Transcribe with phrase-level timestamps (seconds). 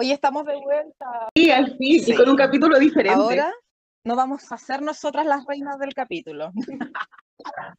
[0.00, 1.28] Hoy estamos de vuelta.
[1.34, 2.12] Y al fin, Sí.
[2.12, 3.20] y con un capítulo diferente.
[3.20, 3.52] Ahora
[4.02, 6.50] no vamos a ser nosotras las reinas del capítulo.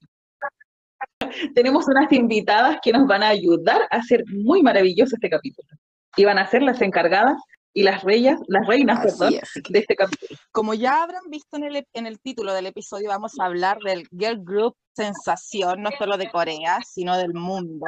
[1.55, 5.67] Tenemos unas invitadas que nos van a ayudar a hacer muy maravilloso este capítulo.
[6.15, 7.41] Y van a ser las encargadas
[7.73, 9.49] y las reyes, las reinas, Así perdón, es.
[9.67, 10.39] de este capítulo.
[10.51, 14.07] Como ya habrán visto en el, en el título del episodio, vamos a hablar del
[14.11, 17.87] Girl Group Sensación, no solo de Corea, sino del mundo.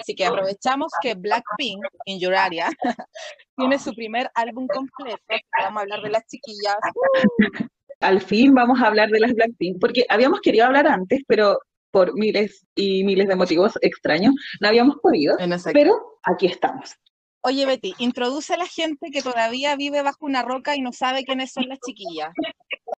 [0.00, 2.68] Así que aprovechamos que Blackpink, in your area,
[3.56, 5.18] tiene su primer álbum completo.
[5.60, 6.76] Vamos a hablar de las chiquillas.
[8.00, 11.58] Al fin vamos a hablar de las Blackpink, porque habíamos querido hablar antes, pero
[11.90, 15.38] por miles y miles de motivos extraños no habíamos podido.
[15.38, 16.94] En ese- Pero aquí estamos.
[17.42, 21.24] Oye, Betty, introduce a la gente que todavía vive bajo una roca y no sabe
[21.24, 22.32] quiénes son las chiquillas.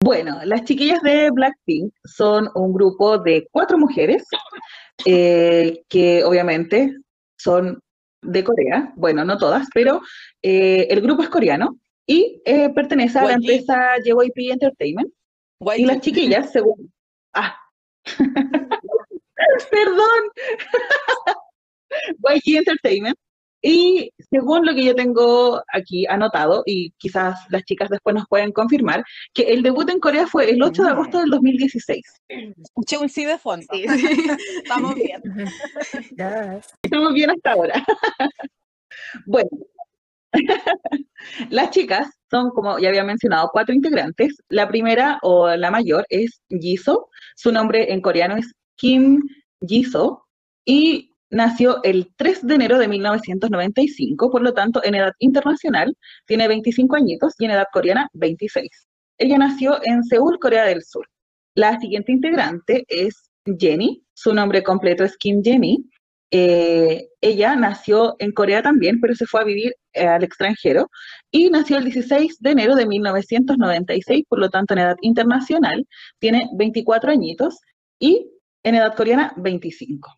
[0.01, 4.25] Bueno, las chiquillas de Blackpink son un grupo de cuatro mujeres
[5.05, 6.95] eh, que obviamente
[7.37, 7.81] son
[8.23, 10.01] de Corea, bueno, no todas, pero
[10.43, 13.37] eh, el grupo es coreano y eh, pertenece a la YG.
[13.37, 15.13] empresa JYP Entertainment.
[15.77, 16.93] Y las chiquillas, según...
[17.35, 17.57] Ah,
[19.71, 20.31] perdón,
[22.35, 23.19] YG Entertainment.
[23.61, 28.53] Y según lo que yo tengo aquí anotado, y quizás las chicas después nos pueden
[28.53, 32.03] confirmar, que el debut en Corea fue el 8 de agosto del 2016.
[32.29, 33.67] Escuché un sí de fondo.
[34.63, 35.23] Estamos bien.
[36.83, 37.85] Estamos bien hasta ahora.
[39.27, 39.49] Bueno,
[41.51, 44.37] las chicas son, como ya había mencionado, cuatro integrantes.
[44.49, 47.09] La primera o la mayor es Jisoo.
[47.37, 49.23] Su nombre en coreano es Kim
[49.67, 50.25] Jisoo
[50.65, 55.97] y nació el 3 de enero de 1995, por lo tanto, en edad internacional
[56.27, 58.69] tiene 25 añitos y en edad coreana 26.
[59.19, 61.07] Ella nació en Seúl, Corea del Sur.
[61.55, 64.05] La siguiente integrante es Jenny.
[64.15, 65.85] Su nombre completo es Kim Jenny.
[66.31, 70.91] Eh, ella nació en Corea también, pero se fue a vivir eh, al extranjero
[71.31, 75.87] y nació el 16 de enero de 1996, por lo tanto en edad internacional
[76.19, 77.59] tiene 24 añitos
[77.99, 78.31] y
[78.63, 80.11] en edad coreana 25.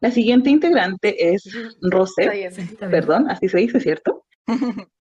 [0.00, 1.42] La siguiente integrante es
[1.82, 2.50] Rosé,
[2.90, 4.24] perdón, así se dice, ¿cierto?
[4.46, 4.56] Su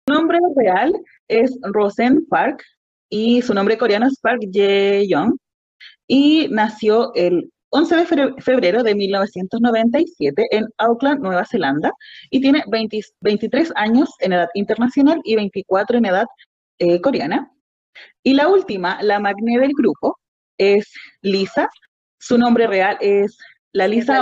[0.09, 0.93] nombre real
[1.29, 2.63] es Rosen Park
[3.11, 5.37] y su nombre coreano es Park Jae-young
[6.07, 11.91] y nació el 11 de febre- febrero de 1997 en Auckland, Nueva Zelanda,
[12.31, 16.27] y tiene 20 23 años en edad internacional y 24 en edad
[16.79, 17.51] eh, coreana.
[18.23, 20.19] Y la última, la magné del grupo,
[20.59, 20.93] es
[21.23, 21.69] Lisa.
[22.21, 23.37] Su nombre real es
[23.75, 24.21] la Lisa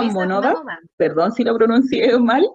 [0.97, 2.47] perdón si lo pronuncié mal,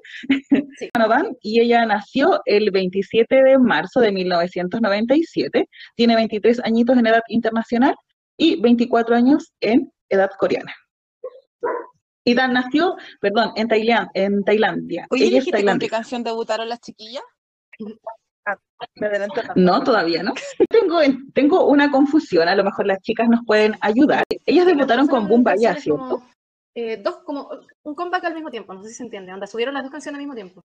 [0.79, 0.91] Sí.
[0.97, 7.23] Monodan, y ella nació el 27 de marzo de 1997, tiene 23 añitos en edad
[7.29, 7.95] internacional
[8.37, 10.75] y 24 años en edad coreana.
[12.25, 15.07] Y Dan nació, perdón, en, Tailan- en Tailandia.
[15.11, 17.23] Oye, Ella es ¿dijiste con qué canción debutaron las chiquillas?
[18.45, 18.57] Ah,
[18.97, 19.09] me.
[19.57, 20.35] No, todavía no.
[20.69, 20.99] Tengo,
[21.35, 24.25] tengo una confusión, a lo mejor las chicas nos pueden ayudar.
[24.45, 25.99] Ellas debutaron con Boom Baya, ¿cierto?
[26.09, 26.31] como,
[26.77, 27.49] eh, dos, como
[27.85, 30.17] un comeback al mismo tiempo, no sé si se entiende, donde subieron las dos canciones
[30.19, 30.61] al mismo tiempo.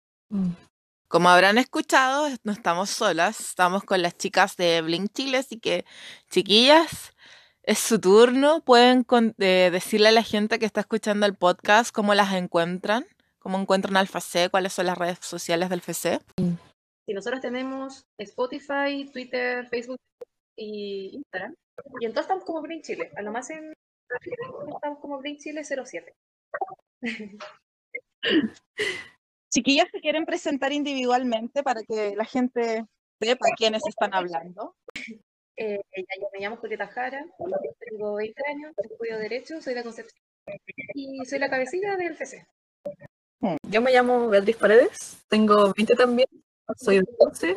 [1.09, 5.85] Como habrán escuchado, no estamos solas, estamos con las chicas de Blink Chile, así que
[6.31, 7.13] chiquillas,
[7.63, 8.61] es su turno.
[8.63, 13.07] Pueden con- eh, decirle a la gente que está escuchando el podcast cómo las encuentran,
[13.39, 16.21] cómo encuentran al FACE, cuáles son las redes sociales del FACE.
[17.07, 19.99] Si nosotros tenemos Spotify, Twitter, Facebook
[20.57, 21.55] y Instagram,
[22.01, 23.73] y entonces estamos como Blink Chile, a lo más en
[24.75, 26.15] estamos como Blink Chile 07.
[29.53, 32.87] Chiquillas se quieren presentar individualmente para que la gente
[33.21, 34.77] sepa quiénes están hablando.
[35.57, 37.27] Eh, yo me llamo Julieta Jara,
[37.79, 40.23] tengo 20 años, estudio Derecho, soy de Concepción
[40.95, 42.47] y soy la cabecilla del FC.
[43.69, 46.29] Yo me llamo Beatriz Paredes, tengo 20 también,
[46.77, 47.55] soy de 11, de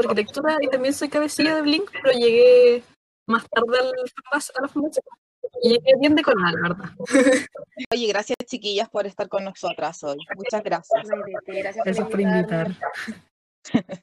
[0.00, 2.82] arquitectura y también soy cabecilla de Blink, pero llegué
[3.26, 5.04] más tarde al a la fundación.
[5.62, 6.90] Y llegué bien decorada, la verdad.
[7.92, 10.18] Oye, gracias chiquillas por estar con nosotras hoy.
[10.36, 11.08] Muchas gracias.
[11.46, 12.68] Gracias, Gracias por invitar.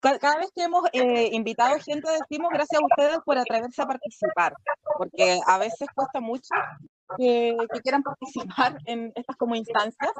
[0.00, 3.86] Ca- Cada vez que hemos eh, invitado gente decimos gracias a ustedes por atreverse a
[3.86, 4.54] participar,
[4.98, 6.54] porque a veces cuesta mucho
[7.16, 10.12] que, que quieran participar en estas como instancias.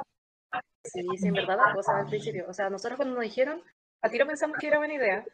[0.83, 2.45] Sí, sí, en verdad, la cosa al principio.
[2.49, 3.61] O sea, nosotros cuando nos dijeron,
[4.01, 5.25] a tiro pensamos que era buena idea,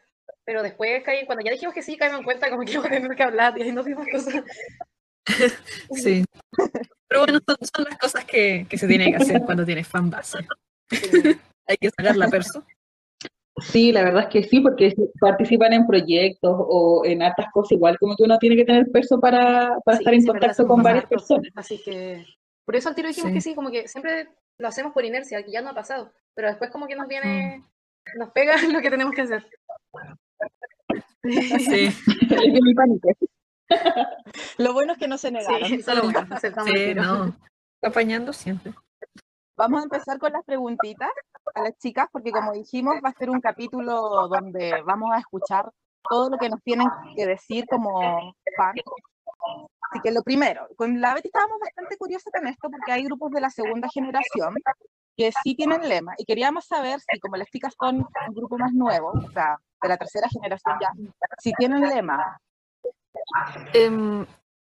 [0.44, 2.94] pero después caí, cuando ya dijimos que sí, caímos en cuenta como que íbamos a
[2.94, 4.42] tener que hablar y ahí nos dimos cosas.
[5.90, 6.24] Sí.
[7.08, 10.10] Pero bueno, son, son las cosas que, que se tiene que hacer cuando tienes fan
[10.10, 10.38] base.
[11.66, 12.62] Hay que sacar la perso.
[13.62, 17.72] Sí, la verdad es que sí, porque si participan en proyectos o en hartas cosas,
[17.72, 20.32] igual como que uno tiene que tener perso para, para Sí, estar en sí, en
[20.34, 21.22] verdad, contacto con varias hartos.
[21.22, 21.52] personas.
[21.54, 22.26] Así que
[22.66, 23.34] por eso al tiro dijimos Sí.
[23.34, 24.28] que sí, como que siempre
[24.58, 27.64] lo hacemos por inercia, que ya no ha pasado, pero después como que nos viene,
[28.18, 29.46] nos pega lo que tenemos que hacer.
[31.22, 31.88] Sí.
[34.58, 35.68] Lo bueno es que no se negaron.
[35.68, 37.34] Sí, solo bueno, aceptamos el sí, no.
[37.82, 38.74] Apañando siempre.
[39.56, 41.10] Vamos a empezar con las preguntitas
[41.54, 45.70] a las chicas, porque como dijimos, va a ser un capítulo donde vamos a escuchar
[46.08, 48.00] todo lo que nos tienen que decir como
[48.56, 48.82] fans.
[49.90, 53.30] Así que lo primero, con la Betty estábamos bastante curiosos con esto, porque hay grupos
[53.30, 54.54] de la segunda generación
[55.16, 58.72] que sí tienen lema, y queríamos saber si, como las chicas son un grupo más
[58.72, 60.92] nuevo, o sea, de la tercera generación ya,
[61.38, 62.38] si tienen lema.
[63.72, 64.26] Em,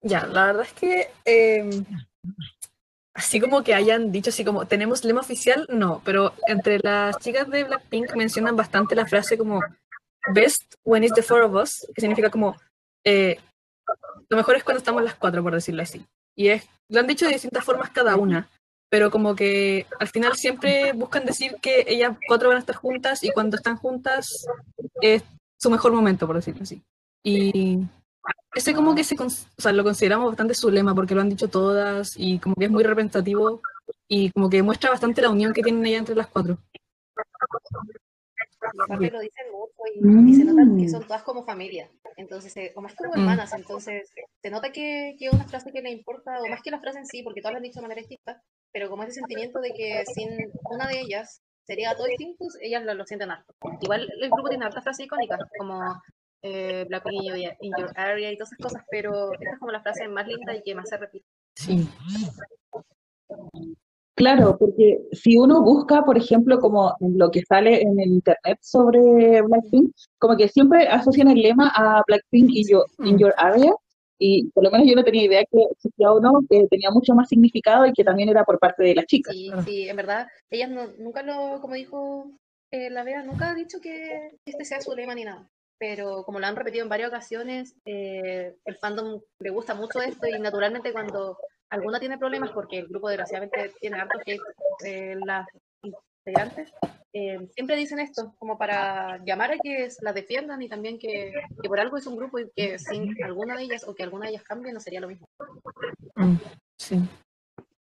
[0.01, 1.85] ya, la verdad es que em,
[3.13, 7.49] así como que hayan dicho así como tenemos lema oficial, no, pero entre las chicas
[7.49, 9.59] de Blackpink mencionan bastante la frase como
[10.33, 12.55] best when it's the four of us, que significa como
[13.03, 13.37] eh,
[14.29, 16.05] lo mejor es cuando estamos las cuatro, por decirlo así.
[16.35, 18.47] Y es, lo han dicho de distintas formas cada una,
[18.89, 23.23] pero como que al final siempre buscan decir que ellas cuatro van a estar juntas
[23.23, 24.47] y cuando están juntas
[25.01, 25.23] es
[25.57, 26.81] su mejor momento, por decirlo así.
[27.23, 27.79] Y
[28.55, 31.47] ese como que se, o sea, lo consideramos bastante su lema porque lo han dicho
[31.49, 33.61] todas y como que es muy representativo
[34.07, 36.57] y como que muestra bastante la unión que tienen ellas entre las cuatro.
[38.61, 40.89] Y aparte lo dicen mucho y, y se nota que Mm.
[40.89, 41.89] son todas como familia.
[42.17, 43.19] Entonces, eh, como es como Mm.
[43.19, 44.09] hermanas, entonces
[44.41, 46.99] se nota que, que es una frase que le importa, o más que la frase
[46.99, 48.41] en sí, porque todas lo han dicho de manera distinta,
[48.71, 50.29] pero como ese sentimiento de que sin
[50.69, 53.53] una de ellas sería todo distinto, ellas lo, lo sienten harto.
[53.81, 55.81] Igual el grupo tiene hartas frases icónicas, como
[56.41, 59.71] eh, Blackpink in your, in your area y todas esas cosas, pero esta es como
[59.71, 61.25] la frase más linda y que más se repite.
[61.55, 61.87] Sí.
[64.15, 69.41] Claro, porque si uno busca, por ejemplo, como lo que sale en el internet sobre
[69.41, 73.73] Blackpink, como que siempre asocian el lema a Blackpink in your, in your area,
[74.19, 77.29] y por lo menos yo no tenía idea que existía uno que tenía mucho más
[77.29, 79.33] significado y que también era por parte de las chicas.
[79.33, 82.29] Sí, sí, en verdad, ellas no, nunca lo, como dijo
[82.71, 85.49] eh, la Bea, nunca ha dicho que este sea su lema ni nada.
[85.79, 90.27] Pero como lo han repetido en varias ocasiones, eh, el fandom le gusta mucho esto
[90.27, 91.37] y naturalmente cuando
[91.69, 94.41] alguna tiene problemas, porque el grupo desgraciadamente tiene harto hate
[94.85, 95.47] eh, las
[95.81, 96.73] integrantes,
[97.13, 101.67] eh, siempre dicen esto, como para llamar a que las defiendan y también que, que
[101.69, 104.31] por algo es un grupo y que sin alguna de ellas o que alguna de
[104.31, 105.27] ellas cambie no sería lo mismo.
[106.15, 106.35] Mm,
[106.77, 106.99] sí.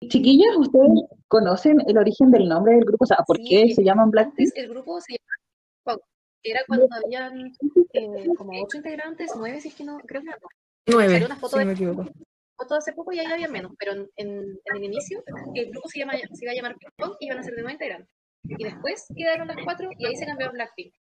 [0.08, 0.90] Chiquillas, ¿ustedes
[1.28, 3.04] conocen el origen del nombre del grupo?
[3.04, 4.10] O sea, ¿por Sí, qué se llaman?
[4.16, 5.16] Antes el grupo se
[6.42, 7.50] que era cuando habían
[7.94, 10.36] eh, como ocho integrantes, nueve si es que no, creo que no.
[10.86, 12.04] Nueve, una foto si de- me equivoco.
[12.56, 15.24] foto hace poco y ahí había menos, pero en, en- en el inicio
[15.54, 17.62] el grupo se, llama, se iba a llamar Ping Pong y iban a ser de
[17.62, 18.14] nueve integrantes.
[18.48, 20.94] Y después quedaron las cuatro y ahí se cambió a Blackpink.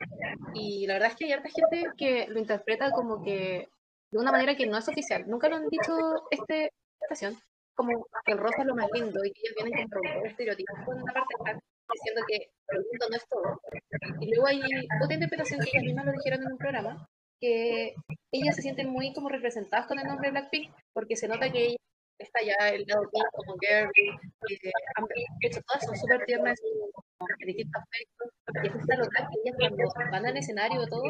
[0.55, 3.69] Y la verdad es que hay harta gente que lo interpreta como que
[4.11, 5.25] de una manera que no es oficial.
[5.27, 5.93] Nunca lo han dicho
[6.31, 7.37] este estación,
[7.75, 10.73] como que el rosa es lo más lindo y que ellos vienen con un estereotipo.
[10.85, 11.61] Por una parte están
[11.93, 13.61] diciendo que lo lindo no es todo.
[14.21, 14.61] Y luego hay
[15.03, 17.09] otra interpretación que ellas mismas lo dijeron en un programa,
[17.41, 17.95] que
[18.33, 21.77] ellas se sienten muy como representadas con el nombre Blackpink, porque se nota que ella
[22.19, 25.07] está ya el lado pink como girl, eh, han-
[25.41, 26.57] hecho todas son súper tiernas
[27.45, 28.33] distintos aspectos,
[28.65, 31.05] y lo tal que ellas cuando van al escenario todo,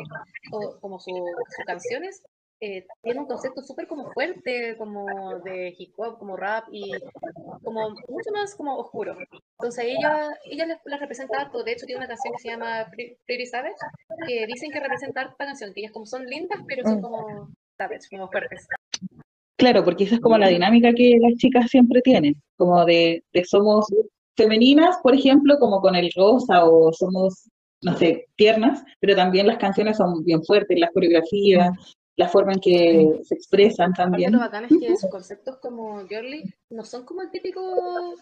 [0.53, 1.11] o como su-
[1.57, 2.23] sus canciones,
[2.61, 6.93] eh, tiene un concepto súper como fuerte, como de hip hop, como rap y
[7.65, 9.17] como mucho más como oscuro.
[9.59, 13.19] Entonces ella, ella las representa harto, de hecho tiene una canción que se llama Pre-
[13.27, 13.75] Pretty Savage,
[14.29, 18.09] que dicen que representa esta canción, que ellas como son lindas, pero son como savage,
[18.11, 18.69] como fuertes.
[19.57, 23.45] Claro, porque esa es como la dinámica que las chicas siempre tienen, como de, de
[23.45, 23.87] somos
[24.37, 27.49] femeninas, por ejemplo, como con el rosa o somos,
[27.83, 31.71] no sé, tiernas, pero también las canciones son bien fuertes, las coreografías,
[32.17, 34.33] la forma en que se expresan también.
[34.33, 38.15] lo bacán es que sus conceptos como girly no son como el típico,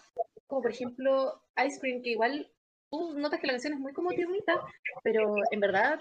[0.47, 2.49] como por ejemplo Ice Cream, que igual
[2.89, 4.53] tú notas que la canción es muy como tiernita,
[5.03, 5.99] pero en verdad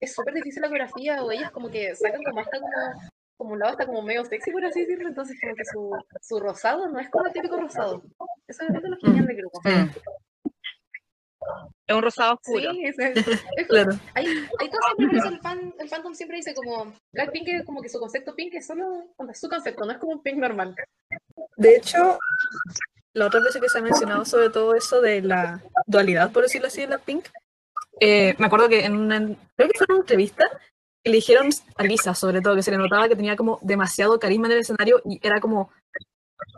[0.00, 2.72] es súper difícil la coreografía o ellas como que sacan como hasta como,
[3.36, 6.40] como un lado hasta como medio sexy por así decirlo, entonces como que su, su
[6.40, 8.02] rosado no es como el típico rosado.
[8.46, 9.60] Eso es lo genial del grupo.
[9.64, 9.90] Mm,
[11.86, 12.72] Es un rosado Sí, oscuro.
[12.82, 13.26] es, es-
[13.56, 13.92] es- claro.
[14.14, 14.26] hay,
[14.58, 17.98] hay cosas que el, fan, el fandom siempre dice como Blackpink es como que su
[18.00, 20.74] concepto pink es solo es su concepto, no es como un pink normal.
[21.56, 22.18] De hecho,
[23.12, 26.68] la otra vez que se ha mencionado sobre todo eso de la dualidad, por decirlo
[26.68, 27.26] así, de Blackpink,
[28.00, 29.18] eh, me acuerdo que en una,
[29.56, 30.44] creo que fue en una entrevista,
[31.12, 34.52] dijeron a Lisa, sobre todo, que se le notaba que tenía como demasiado carisma en
[34.52, 35.70] el escenario y era como,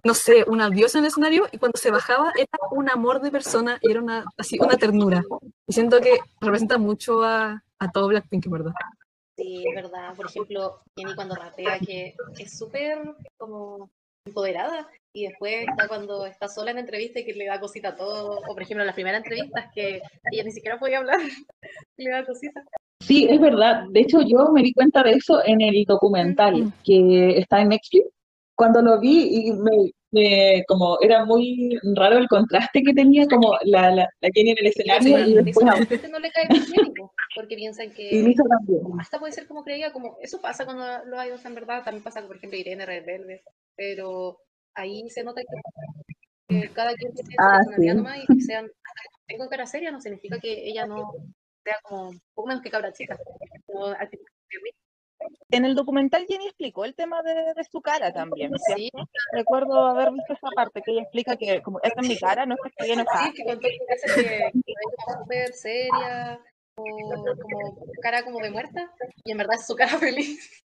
[0.04, 3.30] no sé, una diosa en el escenario y cuando se bajaba era un amor de
[3.30, 5.22] persona y era una, así, una ternura.
[5.66, 8.72] Y siento que representa mucho a, a todo Blackpink, verdad.
[9.36, 10.14] Sí, es verdad.
[10.14, 12.98] Por ejemplo, Jenny cuando rapea, que es súper
[13.36, 13.90] como
[14.26, 14.88] empoderada.
[15.12, 18.38] Y después está cuando está sola en entrevista y que le da cosita a todo.
[18.38, 21.18] O por ejemplo, en las primeras entrevistas que ella ni siquiera podía hablar,
[21.96, 22.62] le da cosita.
[23.06, 23.84] Sí, es verdad.
[23.90, 28.06] De hecho, yo me di cuenta de eso en el documental que está en Netflix.
[28.56, 33.52] Cuando lo vi y me, me- como era muy raro el contraste que tenía como
[33.64, 35.76] la, la, la Kenny en el escenario y Eso después a
[36.10, 36.92] no le cae bien,
[37.34, 38.82] porque piensan y que Lisa también.
[38.98, 42.26] hasta puede ser como creía, como eso pasa cuando los idols en verdad, también pasa
[42.26, 43.42] por ejemplo, Irene Red Velvet,
[43.76, 44.38] pero
[44.74, 45.48] ahí se nota que,
[46.48, 47.96] que cada quien tiene su Ah, personalidad sí.
[47.96, 48.70] nomás y que sean,
[49.26, 51.02] tengo cara seria no significa que ella no
[51.66, 53.18] sea como un poco menos que cabra chica,
[53.66, 53.94] como.
[55.50, 58.82] En el documental Jenny explicó el tema de, de su cara también, ¿cierto?
[58.82, 58.90] Sí,
[59.32, 62.54] Recuerdo haber visto esa parte que ella explica que como esta es mi cara, no
[62.54, 63.26] es que estoy enojada.
[63.26, 64.74] sí, que contó que que,
[65.18, 66.40] súper seria,
[66.76, 66.84] o
[67.40, 68.92] como cara como de muerta,
[69.24, 70.62] y en verdad es su cara feliz.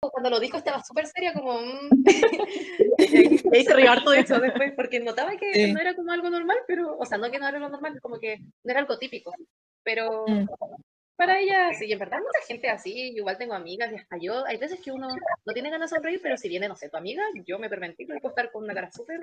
[0.00, 1.60] Cuando lo dijo estaba súper seria, como...
[1.60, 2.04] mm.
[2.98, 5.72] y ahí se rió harto de eso después, porque notaba que Sí.
[5.72, 6.96] no era como algo normal, pero...
[6.98, 9.32] O sea, no que no era lo normal, como que no era algo típico.
[9.84, 10.46] Pero Mm.
[11.16, 14.56] para ella, sí, en verdad mucha gente así, igual tengo amigas y hasta yo, hay
[14.56, 17.22] veces que uno no tiene ganas de sonreír, pero si viene, no sé, tu amiga,
[17.46, 19.20] yo me permití, puedo estar con una cara súper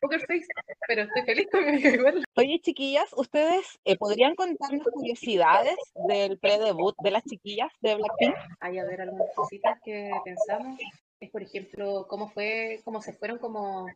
[0.00, 0.46] poker face,
[0.88, 2.24] pero estoy feliz con mi amiga igual.
[2.36, 5.76] Oye, chiquillas, ¿ustedes eh, podrían contarnos curiosidades
[6.08, 8.34] del pre-debut de las chiquillas de Blackpink?
[8.60, 10.80] hay a ver algunas cositas que pensamos.
[11.20, 13.86] Es, por ejemplo, cómo fue, cómo se fueron como,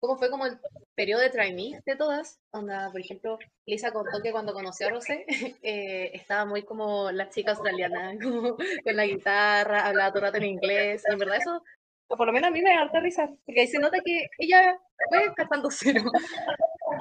[0.00, 0.58] cómo fue como el
[0.94, 2.40] periodo de trainee de todas.
[2.52, 5.24] Onda, por ejemplo, Lisa contó que cuando conoció a Rosé,
[5.62, 10.38] eh, estaba muy como la chica australiana, como con la guitarra, hablaba todo el rato
[10.38, 11.04] en inglés.
[11.08, 11.62] En verdad eso,
[12.08, 14.78] por lo menos a mí me da harta risa, porque ahí se nota que ella
[15.08, 16.02] fue cantando cero.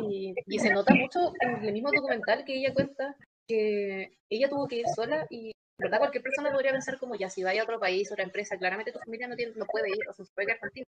[0.09, 3.15] Y, y se nota mucho en el mismo documental que ella cuenta
[3.47, 7.43] que ella tuvo que ir sola y verdad cualquier persona podría pensar como ya si
[7.43, 10.13] vaya a otro país, otra empresa, claramente tu familia no, tiene, no puede ir, o
[10.13, 10.85] sea, se puede quedar contigo.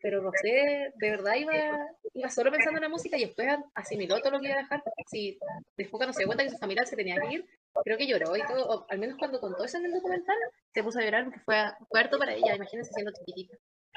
[0.00, 1.52] Pero Rosé de verdad iba,
[2.14, 4.82] iba solo pensando en la música y después asimiló todo lo que iba a dejar.
[5.10, 5.38] Si
[5.76, 7.46] después cuando se dio cuenta que su familia se tenía que ir,
[7.84, 10.36] creo que lloró y todo, o al menos cuando contó eso en el documental,
[10.74, 11.56] se puso a llorar porque fue,
[11.88, 13.56] fue harto para ella, imagínense siendo chiquitita.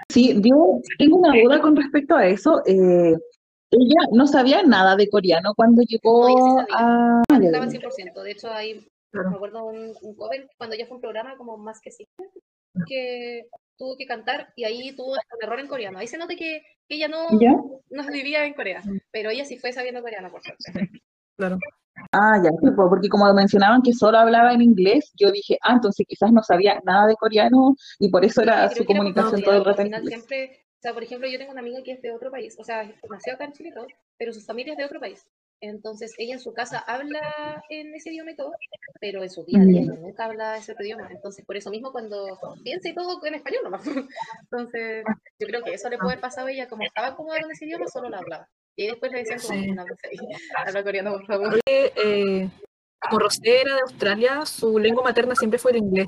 [0.10, 2.62] Sí, yo tengo una duda con respecto a eso.
[2.66, 3.16] Eh,
[3.72, 6.66] ella no sabía nada de coreano cuando No, llegó sabía.
[6.78, 7.24] a...
[7.30, 8.22] No estaba al 100%.
[8.22, 9.30] De hecho, hay, Claro.
[9.30, 12.08] me acuerdo un, un cover cuando ya fue un programa como más que sí,
[12.88, 13.46] que
[13.78, 16.00] tuvo que cantar y ahí tuvo un error en coreano.
[16.00, 17.52] Ahí se nota que, que ella no, ¿Ya?
[17.52, 20.90] no vivía en Corea, pero ella sí fue sabiendo coreano, por suerte.
[21.38, 21.60] Claro.
[22.12, 26.32] Ah, ya, porque como mencionaban que solo hablaba en inglés, yo dije, ah, entonces quizás
[26.32, 29.66] no sabía nada de coreano y por eso era su era comunicación todo el al
[29.66, 32.12] rato en final siempre, o sea, por ejemplo, yo tengo una amiga que es de
[32.12, 35.00] otro país, o sea, nació acá en Chile todo, pero su familia es de otro
[35.00, 35.26] país.
[35.74, 37.22] Entonces, ella en su casa habla
[37.70, 38.52] en ese idioma y todo,
[39.00, 40.02] pero en su día a día Mm.
[40.02, 41.08] nunca habla ese otro idioma.
[41.10, 43.82] Entonces, por eso mismo cuando piensa y todo en español nomás.
[44.52, 45.06] Entonces,
[45.40, 47.66] yo creo que eso le puede haber pasado a ella, como estaba cómoda con ese
[47.66, 48.50] idioma, solo lo hablaba.
[48.76, 50.18] Y después le decían como, ahí,
[50.68, 51.60] habla coreano, por favor.
[51.66, 52.50] eh,
[53.00, 56.08] como Rosé era de Australia, su lengua materna siempre fue el inglés.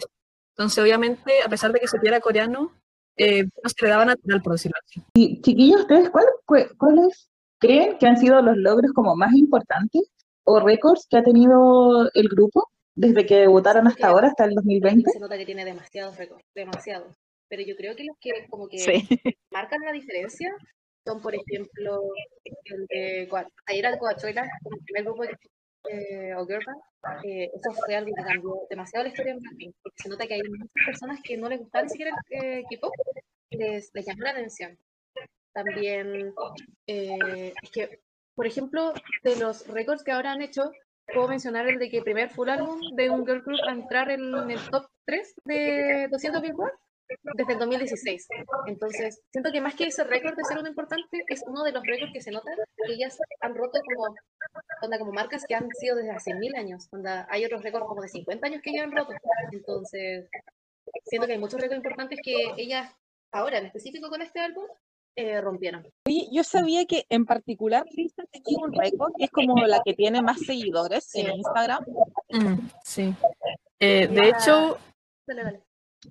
[0.58, 2.74] Entonces, obviamente, a pesar de que supiera coreano,
[3.18, 5.02] eh, no se le daba natural, por decirlo así.
[5.14, 7.30] Y chiquillos, ¿ustedes cuál- cu- cuáles
[7.66, 10.02] creen que han sido los logros como más importantes
[10.44, 15.12] o récords que ha tenido el grupo desde que debutaron hasta ahora, hasta el 2020?
[15.12, 17.16] Se nota que tiene demasiados récords, demasiados.
[17.50, 18.94] Pero yo creo que los que como que Sí.
[19.52, 20.54] marcan la diferencia
[21.06, 22.02] son, por ejemplo,
[22.66, 23.30] el de
[23.68, 25.30] ayer al Coachella, como el primer grupo de,
[25.90, 29.76] eh, o girl band, eh, eso fue algo que cambió demasiado la historia en Blackpink,
[29.84, 32.64] porque se nota que hay muchas personas que no les gustaba ni siquiera el eh,
[32.72, 32.92] K-pop,
[33.52, 34.78] les, les llamó la atención.
[35.56, 36.34] También,
[36.86, 38.02] eh, que,
[38.36, 38.94] por ejemplo,
[39.24, 40.70] de los récords que ahora han hecho,
[41.14, 44.52] puedo mencionar el de que primer full álbum de un girl group a entrar en
[44.52, 46.74] el top 3 de 200 Billboard
[47.38, 48.28] desde el 2016.
[48.68, 51.84] Entonces, siento que más que ese récord de ser uno importante, es uno de los
[51.84, 52.52] récords que se nota
[52.86, 54.14] que ellas han roto como,
[54.82, 56.90] onda, como marcas que han sido desde hace mil años.
[56.92, 59.14] Onda, hay otros récords como de 50 años que ellas han roto.
[59.54, 60.30] Entonces,
[61.06, 62.94] siento que hay muchos récords importantes que ellas,
[63.32, 64.66] ahora en específico con este álbum,
[65.16, 65.88] eh, rompieron.
[66.08, 69.94] Oye, yo sabía que en particular Lisa tenía un récord, que es como la que
[69.94, 71.86] tiene más seguidores en Instagram.
[72.32, 73.14] Mm, sí.
[73.80, 74.78] Eh, de hecho,
[75.28, 75.62] Dale, dale.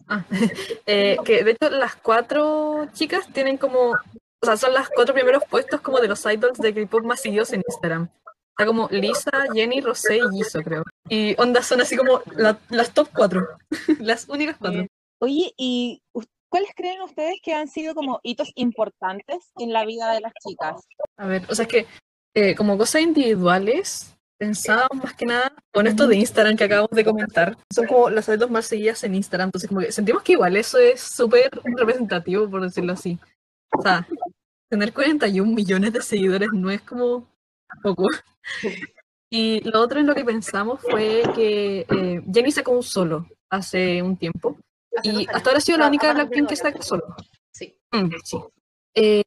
[0.09, 0.25] ah,
[0.87, 5.45] eh, que de hecho las cuatro chicas tienen como, o sea, son las cuatro primeros
[5.49, 8.09] puestos como de los idols de K-pop más seguidos en Instagram.
[8.57, 10.85] Está como Lisa, Jenny, Rosé y Jisoo, creo.
[11.09, 13.49] Y onda son así como la- las top cuatro.
[14.01, 14.87] las únicas cuatro.
[15.21, 16.01] Oye, ¿y
[16.55, 20.87] cuáles creen ustedes que han sido como hitos importantes en la vida de las chicas?
[21.17, 21.87] A ver, o sea, es que
[22.33, 27.05] eh, como cosas individuales, pensaba más que nada con esto de Instagram que acabamos de
[27.05, 27.59] comentar.
[27.75, 29.49] Son como las dos más seguidas en Instagram.
[29.49, 33.19] Entonces, como que sentimos que igual eso es súper representativo, por decirlo así.
[33.77, 34.07] O sea,
[34.71, 37.27] tener 41 millones de seguidores no es como
[37.83, 38.07] poco.
[39.29, 44.01] Y lo otro en lo que pensamos fue que eh, Jenny sacó un solo hace
[44.03, 44.57] un tiempo.
[45.03, 47.03] Y hasta ahora ha sido la Ah, única de Blackpink que de saca solo.
[47.53, 47.79] Sí.
[47.93, 48.39] Mm, sí.
[48.97, 49.23] Eh,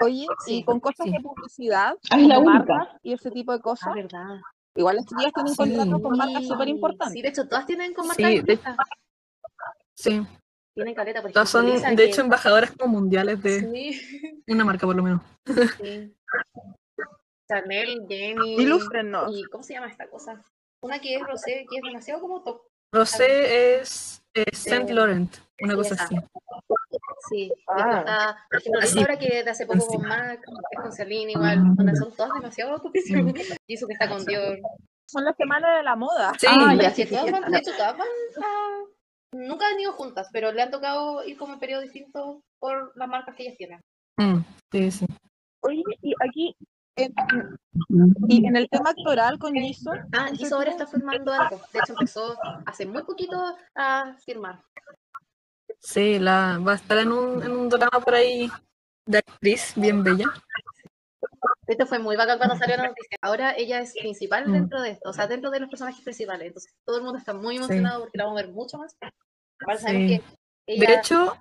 [0.00, 1.12] Oye, Sí, y con cosas sí.
[1.12, 4.40] de publicidad, Ah, es la marcas y ese tipo de cosas, Ah, verdad.
[4.74, 5.56] igual las chicas tienen Sí.
[5.56, 7.12] contratos con marcas Sí, súper importantes.
[7.12, 8.76] Sí, de hecho, todas tienen con Sí, marcas de- distintas.
[9.94, 10.26] sí.
[10.74, 11.32] Tienen caleta, por ejemplo.
[11.34, 15.02] Todas son, Lisa, de que- hecho, embajadoras como mundiales de Sí, una marca, por lo
[15.02, 15.20] menos.
[15.80, 16.16] sí.
[17.48, 18.56] Chanel, Jenny.
[18.58, 20.42] ¿Y cómo se llama esta cosa?
[20.82, 22.62] Una que es rosé, que es demasiado como top.
[22.92, 26.04] Rosé es eh, Saint Eh, Laurent, una sí, cosa esa.
[26.04, 26.16] así.
[27.28, 27.52] Sí.
[27.68, 27.98] Ah.
[28.00, 28.94] Está, por ejemplo, Así.
[28.94, 32.32] Lisa ahora que de hace poco con MAC, es con Celine igual, donde son todas
[32.34, 32.82] demasiado.
[33.66, 34.58] Y eso que está con Dior.
[35.06, 36.32] Son las semanas de la moda.
[36.38, 37.30] Sí, Ah, Pero ya, sí, sí, todas sí.
[37.32, 38.84] van- de hecho, todas van a-
[39.34, 43.08] Nunca han ido juntas, pero le han tocado ir como en periodos distintos por las
[43.08, 43.80] marcas que ellas tienen.
[44.18, 45.06] Mm, sí, sí.
[45.62, 46.54] Oye, y aquí,
[46.96, 47.14] en,
[48.28, 51.60] y en el tema actoral con Jisoo, Ah, eso ahora está firmando algo.
[51.72, 54.62] De hecho, empezó hace muy poquito a firmar.
[55.80, 58.50] Sí, la, va a estar en un, en un drama por ahí
[59.06, 60.26] de actriz bien bella.
[61.66, 63.16] Esto fue muy bacán cuando salió la noticia.
[63.20, 64.52] Ahora ella es principal Mm.
[64.52, 66.48] dentro de esto, o sea, dentro de los personajes principales.
[66.48, 68.96] Entonces, todo el mundo está muy emocionado porque la vamos a ver mucho más.
[69.60, 70.18] Aparte, sabemos Sí.
[70.18, 70.24] que
[70.74, 71.36] ella, De hecho,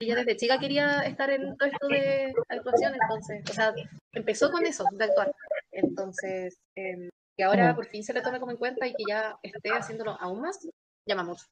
[0.00, 3.74] ella desde chica quería estar en todo esto de actuación, entonces, o sea,
[4.12, 5.32] empezó con eso, de actuar.
[5.72, 7.76] Entonces, em, que ahora Mm.
[7.76, 10.58] por fin se le tome como en cuenta y que ya esté haciéndolo aún más,
[11.06, 11.44] llama mucho.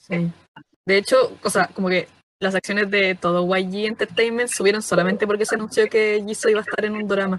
[0.00, 0.30] sí.
[0.84, 2.06] De hecho, o sea, como que
[2.40, 6.62] las acciones de todo YG Entertainment subieron solamente porque se anunció que Jisoo iba a
[6.62, 7.38] estar en un drama.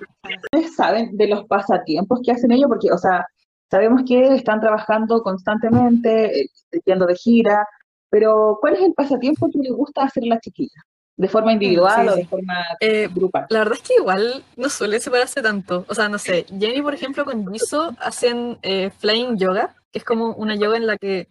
[0.51, 2.67] ¿Ustedes saben de los pasatiempos que hacen ellos?
[2.67, 3.25] Porque, o sea,
[3.69, 6.49] sabemos que están trabajando constantemente, eh,
[6.85, 7.67] yendo de gira,
[8.09, 10.83] pero ¿cuál es el pasatiempo que les gusta hacer a las chiquillas?
[11.17, 12.21] ¿De forma individual sí, o sí.
[12.21, 13.47] de forma Eh, grupal?
[13.49, 15.83] La verdad es que igual no suele separarse tanto.
[15.89, 20.05] O sea, no sé, Jenny, por ejemplo, con Jisoo hacen eh, flying yoga, que es
[20.05, 21.27] como una yoga en la que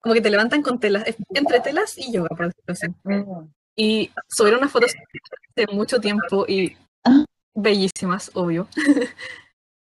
[0.00, 2.86] como que te levantan con telas, es entre telas y yoga, por decirlo así.
[3.02, 3.48] Mm.
[3.76, 4.94] Y subieron unas fotos
[5.56, 6.76] hace mucho tiempo y
[7.54, 8.68] bellísimas, obvio.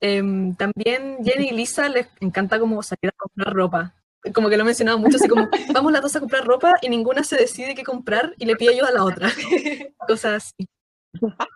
[0.02, 3.94] Em, también Jenny y Lisa les encanta como salir a comprar ropa.
[4.34, 6.90] Como que lo he mencionado mucho, así como vamos las dos a comprar ropa y
[6.90, 9.30] ninguna se decide qué comprar y le pide ayuda a la otra.
[10.08, 10.68] Cosas así.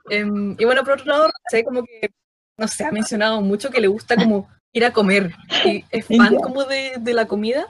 [0.10, 2.10] Em, y bueno, por otro lado, sé como que,
[2.58, 5.34] no sé, ha mencionado mucho que le gusta como ir a comer
[5.66, 7.68] y es fan como de, de la comida.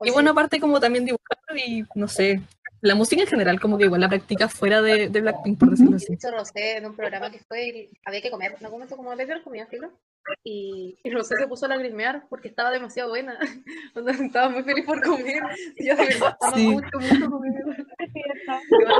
[0.00, 2.42] Y bueno, aparte como también dibujar y, no sé,
[2.84, 5.96] la música en general como que igual la practica fuera de, de Blackpink, por decirlo
[5.96, 6.08] así.
[6.08, 9.16] De hecho, Rosé en un programa que fue, y había que comer, no momento como
[9.16, 9.90] beber comida, filo.
[10.42, 13.38] Y, y Rosé se puso a lagrimear porque estaba demasiado buena.
[14.30, 15.42] Estaba muy feliz por comer.
[15.76, 16.68] Y yo de verdad estaba Sí.
[16.68, 17.52] mucho, mucho comer.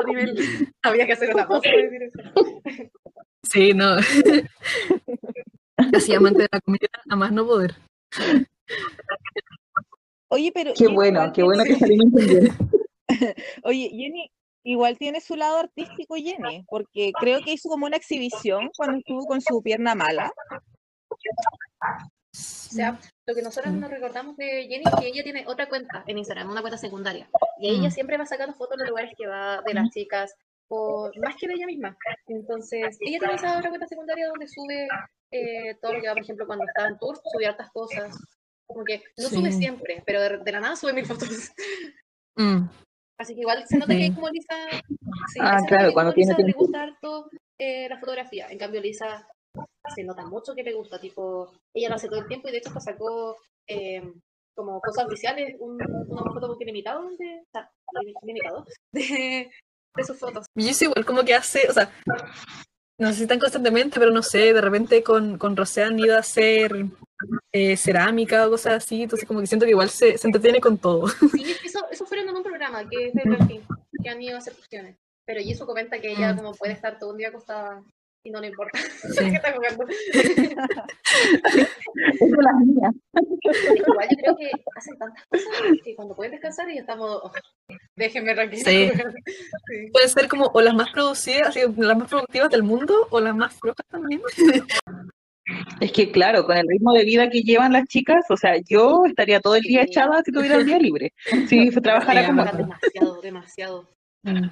[0.06, 0.68] Nivel.
[0.82, 2.62] Había que hacer una pausa para decir eso.
[3.50, 3.96] Sí, no.
[5.94, 7.74] Así amante de la comida, a más no poder.
[10.28, 12.48] Oye, pero Qué bueno, qué bueno que alimenten bien.
[13.64, 14.30] Oye, Jenny,
[14.64, 19.26] igual tiene su lado artístico, Jenny, porque creo que hizo como una exhibición cuando estuvo
[19.26, 20.32] con su pierna mala.
[21.08, 26.02] O sea, lo que nosotros nos recordamos de Jenny es que ella tiene otra cuenta
[26.06, 27.28] en Instagram, una cuenta secundaria.
[27.60, 27.92] Y ella Mm.
[27.92, 30.34] siempre va sacando fotos de los lugares que va, de las chicas,
[30.68, 31.96] o más que de ella misma.
[32.26, 34.88] Entonces, ella tiene esa otra cuenta secundaria donde sube
[35.30, 38.16] eh, todo lo que va, por ejemplo, cuando está en tour, sube hartas cosas.
[38.66, 39.58] Como que no sube Sí.
[39.58, 41.28] siempre, pero de, de la nada sube mil fotos.
[42.36, 42.66] Mm,
[43.18, 44.54] Así que igual se nota que como Lisa.
[45.32, 46.60] sí, Ah, claro, cuando tiene Lisa le tiempo.
[46.64, 48.48] gusta harto eh, la fotografía.
[48.50, 49.26] En cambio, Lisa
[49.94, 51.00] se nota mucho que le gusta.
[51.00, 53.36] Tipo, ella lo hace todo el tiempo y de hecho hasta sacó
[53.68, 54.02] eh,
[54.56, 57.70] como cosas oficiales un, una foto limitado de, o sea,
[58.22, 59.50] limitado de,
[59.96, 60.46] de sus fotos.
[60.56, 61.90] Y eso igual como que hace, o sea,
[62.98, 66.16] no sé si tan constantemente, pero no sé, de repente con, con Rosé han ido
[66.16, 66.86] a hacer
[67.52, 70.78] eh, cerámica o cosas así, entonces como que siento que igual se, se entretiene con
[70.78, 71.06] todo.
[71.32, 73.62] Sí, eso, eso fueron en un programa que es de Blackpink,
[74.02, 74.96] que han ido a hacer fusiones.
[75.26, 76.36] Pero Yisu comenta que ella Mm.
[76.36, 77.82] como puede estar todo un día acostada
[78.26, 78.78] y no le importa
[79.18, 79.30] Sí.
[79.30, 79.86] que está jugando.
[81.14, 82.92] Es de las mías.
[83.76, 85.50] Igual yo creo que hacen tantas cosas
[85.84, 87.32] que cuando pueden descansar y estamos, oh,
[87.96, 88.62] déjenme tranquila.
[88.70, 88.90] Sí.
[88.92, 89.90] Sí.
[89.92, 93.34] Pueden ser como o las más producidas, así, las más productivas del mundo, o las
[93.36, 94.20] más flojas también.
[95.80, 99.04] Es que claro, con el ritmo de vida que llevan las chicas, o sea, yo
[99.06, 99.88] estaría todo el día Sí.
[99.90, 101.12] echada si tuviera el día libre.
[101.70, 103.88] Si trabajara Sí, como demasiado, demasiado.
[104.22, 104.48] Mm.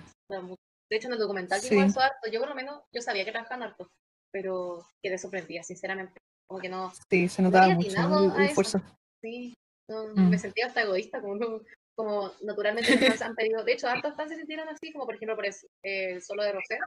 [0.91, 1.75] De hecho, en el documental Sí.
[1.75, 2.31] vimos eso harto.
[2.31, 3.89] Yo por lo menos, yo sabía que trabajaban harto,
[4.31, 6.21] pero quedé sorprendida, sinceramente.
[6.47, 8.83] Como que no, Sí, se notaba mucho el, esfuerzo.
[9.23, 9.55] sí,
[9.89, 10.29] no, Mm.
[10.29, 11.61] me sentía hasta egoísta, como, no-
[11.97, 13.65] como naturalmente han pedido.
[13.65, 16.53] De hecho, hartos fans se sintieron así, como por ejemplo por eh, el solo de
[16.53, 16.79] Rosé,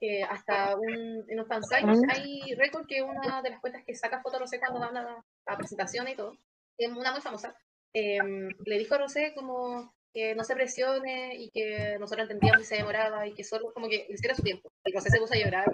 [0.00, 2.10] que hasta un, en fansite Mm.
[2.10, 5.56] hay récord que una de las cuentas que saca foto a Rosé cuando va a
[5.56, 6.36] presentación y todo,
[6.78, 7.56] es una muy famosa,
[7.94, 12.66] em, le dijo a Rosé como que no se presione y que nosotros entendíamos que
[12.66, 14.70] se demoraba y que solo como que hiciera su tiempo.
[14.84, 15.66] Y Rosé se puso a llorar.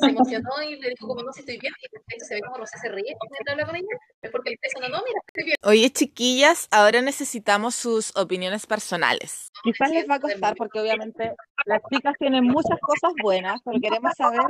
[0.00, 1.72] Se emocionó y le dijo como no, si estoy bien.
[1.82, 3.96] Y de hecho se ve como Rosé se ríe mientras habla con ella.
[4.22, 5.56] Es porque le está diciendo, no, mira, estoy bien.
[5.62, 9.50] Oye, chiquillas, ahora necesitamos sus opiniones personales.
[9.62, 11.34] Quizás les va a costar porque obviamente
[11.66, 14.40] las chicas tienen muchas cosas buenas, pero queremos saber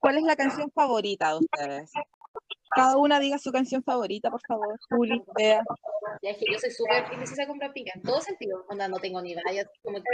[0.00, 1.92] cuál es la canción favorita de ustedes.
[2.70, 4.78] Cada una diga su canción favorita, por favor.
[4.90, 5.62] Juli, Bea.
[6.22, 8.64] Ya es que yo soy súper indecisa con Blackpink en todo sentido.
[8.68, 9.42] Onda, no tengo ni idea,
[9.82, 10.10] como que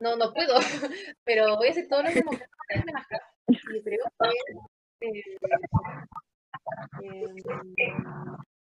[0.00, 0.54] no, no puedo.
[1.24, 2.92] Pero voy a hacer todo lo que me
[3.48, 4.04] Y creo
[5.00, 5.22] que eh,
[7.02, 7.92] eh,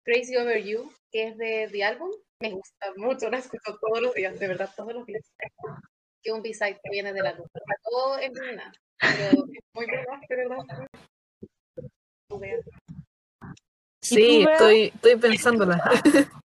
[0.03, 4.13] Crazy Over You, que es de The Album, me gusta mucho, la escucho todos los
[4.13, 5.23] días, de verdad, todos los días.
[6.21, 7.47] Que un B-side que viene del álbum.
[7.83, 10.87] Todo en nada, pero es muy verdad, de verdad.
[14.01, 15.81] Sí, estoy, estoy pensándola.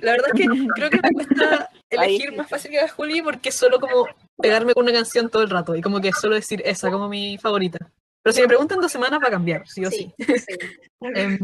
[0.00, 3.48] La verdad es que creo que me cuesta elegir más fácil que a Juli porque
[3.48, 6.62] es solo como pegarme con una canción todo el rato y como que solo decir
[6.64, 7.78] esa como mi favorita.
[8.22, 10.12] Pero si me preguntan dos semanas va a cambiar, sí o sí.
[10.18, 10.56] Sí, sí.
[11.14, 11.38] Em,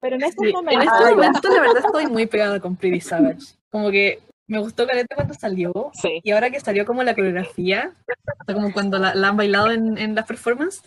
[0.00, 3.00] Pero en estos sí, en momentos, estos momentos la verdad estoy muy pegada con Pretty
[3.00, 3.56] Savage.
[3.70, 6.20] Como que me gustó Caleta cuando salió sí.
[6.22, 9.72] y ahora que salió como la coreografía, o sea, como cuando la, la han bailado
[9.72, 10.84] en, en las performances,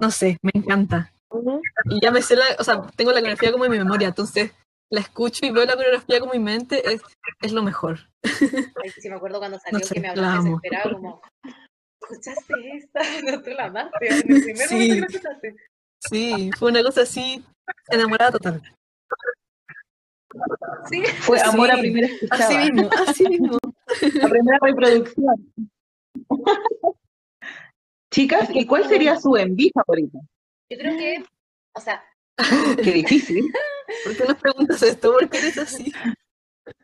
[0.00, 1.12] no sé, me encanta.
[1.90, 4.52] Y ya me sé la, o sea, tengo la coreografía como en mi memoria, entonces
[4.90, 7.00] la escucho y veo la coreografía como en mi mente, es,
[7.42, 7.98] es lo mejor.
[8.24, 10.60] Ay, sí, me acuerdo cuando salió sé, que me la amo.
[10.60, 11.20] desesperada, como,
[12.02, 13.00] ¿escuchaste esta?
[13.24, 14.74] No tú la amaste, en el primer Sí.
[14.74, 15.56] momento que la escuchaste.
[16.02, 17.44] Sí, fue una cosa así,
[17.88, 18.62] enamorada total.
[20.88, 23.58] Sí, Fue amor a primera Así escuchada, mismo, así mismo.
[24.22, 25.52] a primera reproducción.
[28.12, 30.18] Chicas, ¿y cuál sería su enví favorita?
[30.72, 31.24] yo creo que,
[31.76, 32.02] o sea,
[32.82, 33.52] Qué difícil.
[34.04, 35.12] ¿Por qué nos preguntas esto?
[35.12, 35.92] ¿Por qué eres así?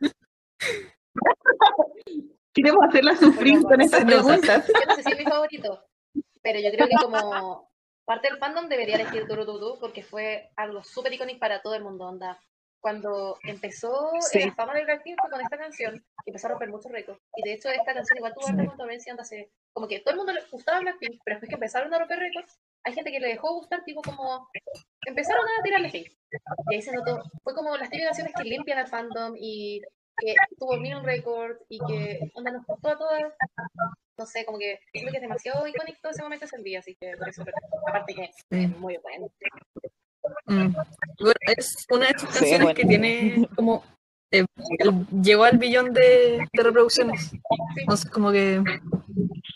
[2.54, 4.22] Queremos hacerla sufrir con estas nota.
[4.24, 4.66] preguntas.
[4.66, 5.84] yo no sé si es mi favorito,
[6.42, 7.70] pero yo creo que como
[8.06, 11.82] parte del fandom debería elegir Duru Duru porque fue algo súper icónico para todo el
[11.82, 12.40] mundo, onda.
[12.80, 14.38] Cuando empezó Sí.
[14.46, 17.20] la fama de Blackpink fue con esta canción y empezó a romper muchos récords.
[17.36, 20.32] Y de hecho esta canción igual tuvo harta controversia, se- como que todo el mundo
[20.32, 23.52] le gustaba Blackpink, pero después que empezaron a romper récords, hay gente que le dejó
[23.54, 24.48] gustar, tipo como
[25.06, 26.16] empezaron a tirarle hate.
[26.70, 29.82] Y ahí se notó, fue como las canciones que limpian al fandom y
[30.18, 33.22] que tuvo mil récord y que onda nos gustó a todas.
[34.18, 36.96] No sé, como que siento que es demasiado icónico todo ese momento ese día, así
[36.98, 38.30] que por eso, pero aparte que
[38.64, 39.28] es muy bueno.
[40.46, 40.74] Mm.
[41.20, 42.74] Bueno, es una de Sí, canciones bueno.
[42.74, 43.84] que tiene como.
[44.32, 44.44] eh,
[44.78, 47.32] el- llegó al billón de, de reproducciones.
[47.76, 48.62] Entonces, como que.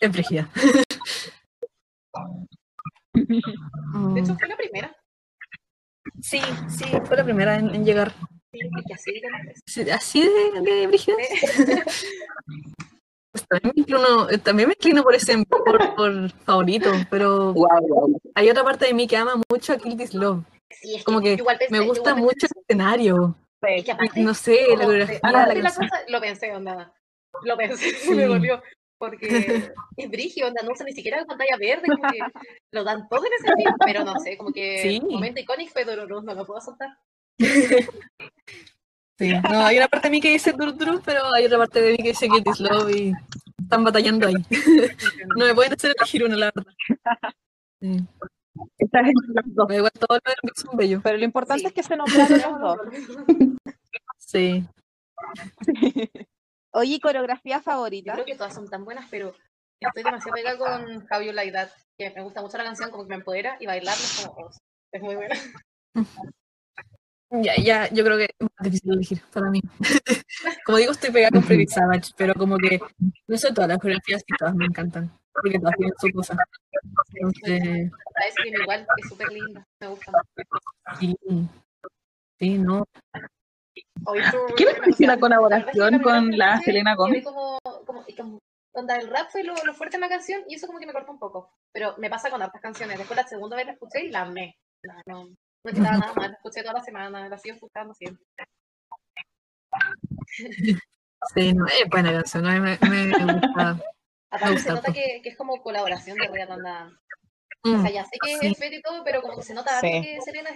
[0.01, 0.13] Es.
[3.27, 4.97] De hecho, fue la primera.
[6.21, 8.13] Sí, sí, fue la primera en, en llegar.
[8.53, 8.59] Sí,
[9.77, 11.17] es que así de, de brígida.
[13.33, 17.69] Pues también, me inclino, eh, también me inclino por ese por, por favorito, pero Wow,
[17.89, 18.21] wow.
[18.35, 20.43] hay otra parte de mí que ama mucho a Kill This Love.
[20.71, 23.37] Sí, es Como que yo igual pensé- Me gusta igual pensé mucho el escenario.
[23.63, 26.93] Es que aparte, No sé, la coreografía, la la cosa, lo pensé, onda.
[27.45, 28.15] Lo pensé, Sí.
[28.15, 28.61] me dolió.
[29.01, 29.27] Porque
[29.97, 32.19] es brigio, onda, no usa ni siquiera pantalla verde, como que
[32.73, 35.01] lo dan todo en ese film, pero no sé, como que Sí.
[35.01, 36.91] momento icónico fue Dororo, no lo puedo soltar.
[39.19, 41.83] Sí, no, hay una parte de mí que dice Dur Dur, pero hay otra parte
[41.83, 43.13] de mí que dice Get This Love y
[43.63, 44.35] están batallando ahí.
[45.37, 46.73] No me pueden hacer elegir una, la verdad.
[47.83, 48.07] Sí,
[48.79, 49.67] Estás entre las dos.
[49.69, 51.03] pero igual todos los envíos son bellos.
[51.05, 51.67] Pero lo importante Sí.
[51.67, 52.79] es que se nombraron los dos.
[54.17, 54.65] Sí.
[56.73, 58.13] Oye, ¿y coreografía Yo favorita.
[58.13, 59.35] creo que todas son tan buenas, pero
[59.81, 63.11] estoy demasiado pegada con You Like That, que me gusta mucho la canción, como que
[63.11, 64.51] me empodera, y bailarla es como, oh,
[64.93, 65.35] es muy buena.
[67.33, 69.63] Ya, ya, yo creo que es más difícil elegir para mí.
[70.65, 72.81] Como digo, estoy pegada con Pretty Savage, pero como que
[73.29, 76.37] no sé todas las coreografías y todas me encantan, porque todas tienen su cosa.
[77.13, 77.91] Entonces,
[78.33, 80.99] Scream igual es súper linda, me gusta mucho.
[80.99, 81.17] sí,
[82.39, 82.85] sí, no.
[84.57, 87.23] ¿Qué les pareció la colaboración la con la Selena Gomez?
[87.23, 88.39] quedé como, como, y como-
[88.73, 90.93] onda, el rap fue lo, lo fuerte en la canción y eso como que me
[90.93, 91.53] cortó un poco.
[91.73, 92.99] Pero me pasa con hartas canciones.
[92.99, 94.57] Después la segunda vez la escuché y la amé.
[94.85, 96.29] No, no, no necesitaba nada más.
[96.29, 98.25] La escuché toda la semana, la sigo escuchando siempre.
[101.35, 103.77] Sí, no, es buena canción, a mí me, me gusta.
[104.31, 104.93] Aparte gusta se nota harto.
[104.93, 106.91] que, que es como colaboración de real onda.
[107.63, 108.47] O Mm, sea, ya sé que Sí.
[108.47, 109.91] es Fede y todo, pero como que se nota Sí.
[109.91, 110.51] que Selena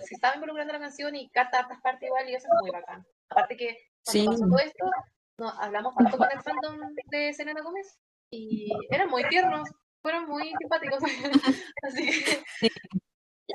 [0.00, 2.70] se estaba involucrando en la canción y canta hartas partes igual y eso es muy
[2.70, 3.04] bacán.
[3.28, 4.26] Aparte que cuando Sí.
[4.26, 4.90] pasó todo esto,
[5.38, 7.98] no, hablamos tanto con el fandom de Selena Gómez
[8.30, 9.68] y eran muy tiernos,
[10.02, 11.02] fueron muy simpáticos.
[11.82, 12.68] Así que Sí.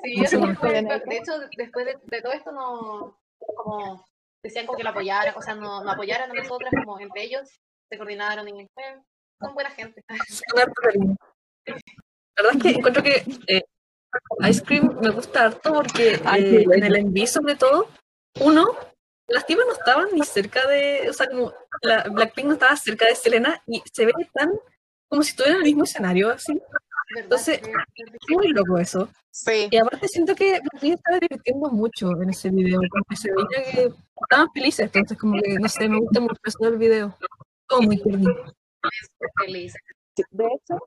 [0.03, 0.57] sí, Mucho eso mejor.
[0.69, 3.17] fue, de hecho, después de, de todo esto no
[3.55, 4.05] como
[4.43, 7.49] decían como que la apoyaran, o sea, no, no apoyaran a nosotras como entre ellos,
[7.89, 8.97] se coordinaron y eh,
[9.39, 10.03] son buena gente.
[12.37, 13.63] La verdad es que encuentro que eh,
[14.49, 17.87] Ice Cream me gusta harto porque Ay, eh, en el envío sobre todo,
[18.39, 18.75] uno,
[19.27, 23.07] las tipas no estaban ni cerca de, o sea, como la Blackpink no estaba cerca
[23.07, 24.51] de Selena y se ve tan
[25.07, 26.59] como si estuvieran en el mismo escenario, así.
[27.17, 28.33] Entonces, sí.
[28.33, 29.09] Muy loco eso.
[29.31, 29.67] Sí.
[29.69, 33.93] Y aparte siento que Blackpink estaba divirtiendo mucho en ese video, porque se veía que
[34.21, 37.17] estaban felices, entonces como que, no sé, me gusta mucho eso del video.
[37.67, 39.73] Todo muy feliz.
[40.29, 40.77] Sí, De hecho,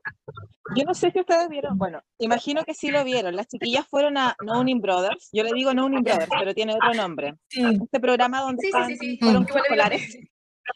[0.75, 3.35] yo no sé si ustedes vieron, bueno, imagino que sí lo vieron.
[3.35, 7.33] Las chiquillas fueron a Knowing Brothers, yo le digo Knowing Brothers, pero tiene otro nombre.
[7.49, 9.17] Sí, Este programa donde Sí, sí, están- sí, sí.
[9.19, 9.57] fueron Mm.
[9.57, 10.17] Escolares.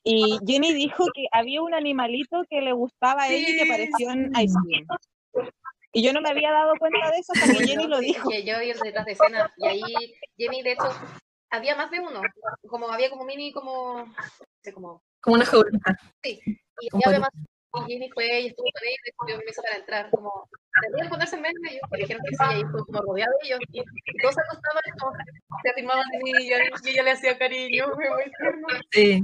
[0.04, 3.70] Y Jenny dijo que había un animalito que le gustaba a ella y que Sí.
[3.70, 4.88] apareció en Ice Cream.
[5.94, 8.30] Y yo no me había dado cuenta de eso hasta que Jenny lo sí, dijo.
[8.30, 9.82] Que yo vi el detrás de escena y ahí
[10.38, 10.88] Jenny, de hecho,
[11.50, 12.22] había más de uno.
[12.68, 14.06] Como había como mini, como.
[14.06, 14.14] No
[14.64, 15.02] sé, como.
[15.22, 15.98] como una jaulita.
[16.24, 16.40] Y
[16.94, 17.30] Un había más.
[17.76, 20.10] Y Jenny fue y estuvo con ellos y me hizo para entrar.
[20.10, 20.50] Como.
[20.82, 21.60] ¿Deberían ponerse en medio?
[21.62, 23.60] Y ellos dijeron que sí, y ahí estuvo como rodeado de ellos.
[23.72, 23.84] Y,
[24.22, 25.12] todos se acostaban y como
[25.62, 27.86] se afirmaban de mí y ella, y ella le hacía cariño.
[27.94, 28.68] Fue muy tierno.
[28.92, 29.24] Sí.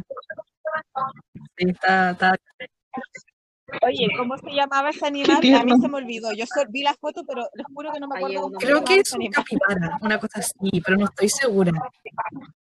[1.58, 2.36] Sí, está, está
[3.82, 5.38] Oye, ¿cómo se llamaba ese animal?
[5.38, 6.32] A mí se me olvidó.
[6.34, 9.12] Yo vi la foto, pero les juro que no me acuerdo cómo Creo que es
[9.14, 9.44] un animal.
[9.44, 11.72] capibara, una cosa así, pero no estoy segura.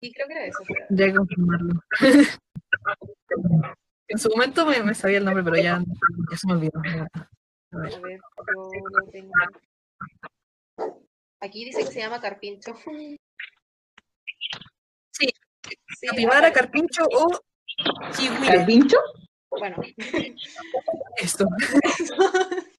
[0.02, 0.60] Y creo que era eso.
[0.89, 1.82] pero- confirmarlo.
[4.10, 5.82] en su momento me, me sabía el nombre, pero ya,
[6.32, 6.80] ya se me olvidó.
[6.80, 7.08] A ver.
[7.72, 9.32] A ver, yo lo tengo.
[11.41, 12.76] Aquí dice que se llama carpincho.
[15.12, 15.30] Sí,
[16.00, 17.28] Sí, Capibara, carpincho o
[18.17, 18.48] kiwi.
[18.48, 18.98] ¿Carpincho?
[19.52, 19.78] Bueno,
[21.17, 21.45] Esto.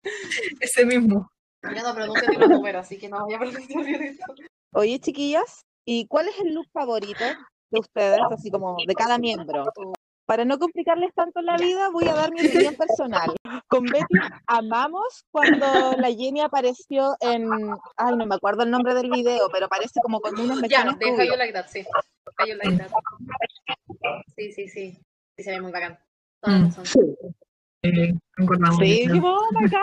[0.61, 1.31] Ese mismo.
[1.62, 4.25] yo no pronuncio ni los números, así que no voy a pronunciar bien esto.
[4.73, 7.25] Oye, chiquillas, ¿y cuál es el look favorito
[7.71, 9.64] de ustedes, así como de cada miembro?
[10.31, 12.38] Para no complicarles tanto la vida, voy a dar mi
[12.71, 13.35] opinión personal.
[13.66, 14.14] Con Betty
[14.47, 17.51] amamos cuando la Jenny apareció en,
[17.97, 20.99] ay, no me acuerdo el nombre del video, pero aparece como con unos Ya, mechones
[21.01, 21.37] de How You rubios.
[21.38, 21.85] Like That, sí.
[22.47, 22.90] You Like That.
[24.37, 25.03] Sí, sí, sí.
[25.37, 25.99] Sí, se ve muy bacán.
[26.43, 26.64] La Mm.
[26.66, 26.85] razón.
[27.83, 28.12] Eh.
[28.79, 29.81] Sí, oh my God.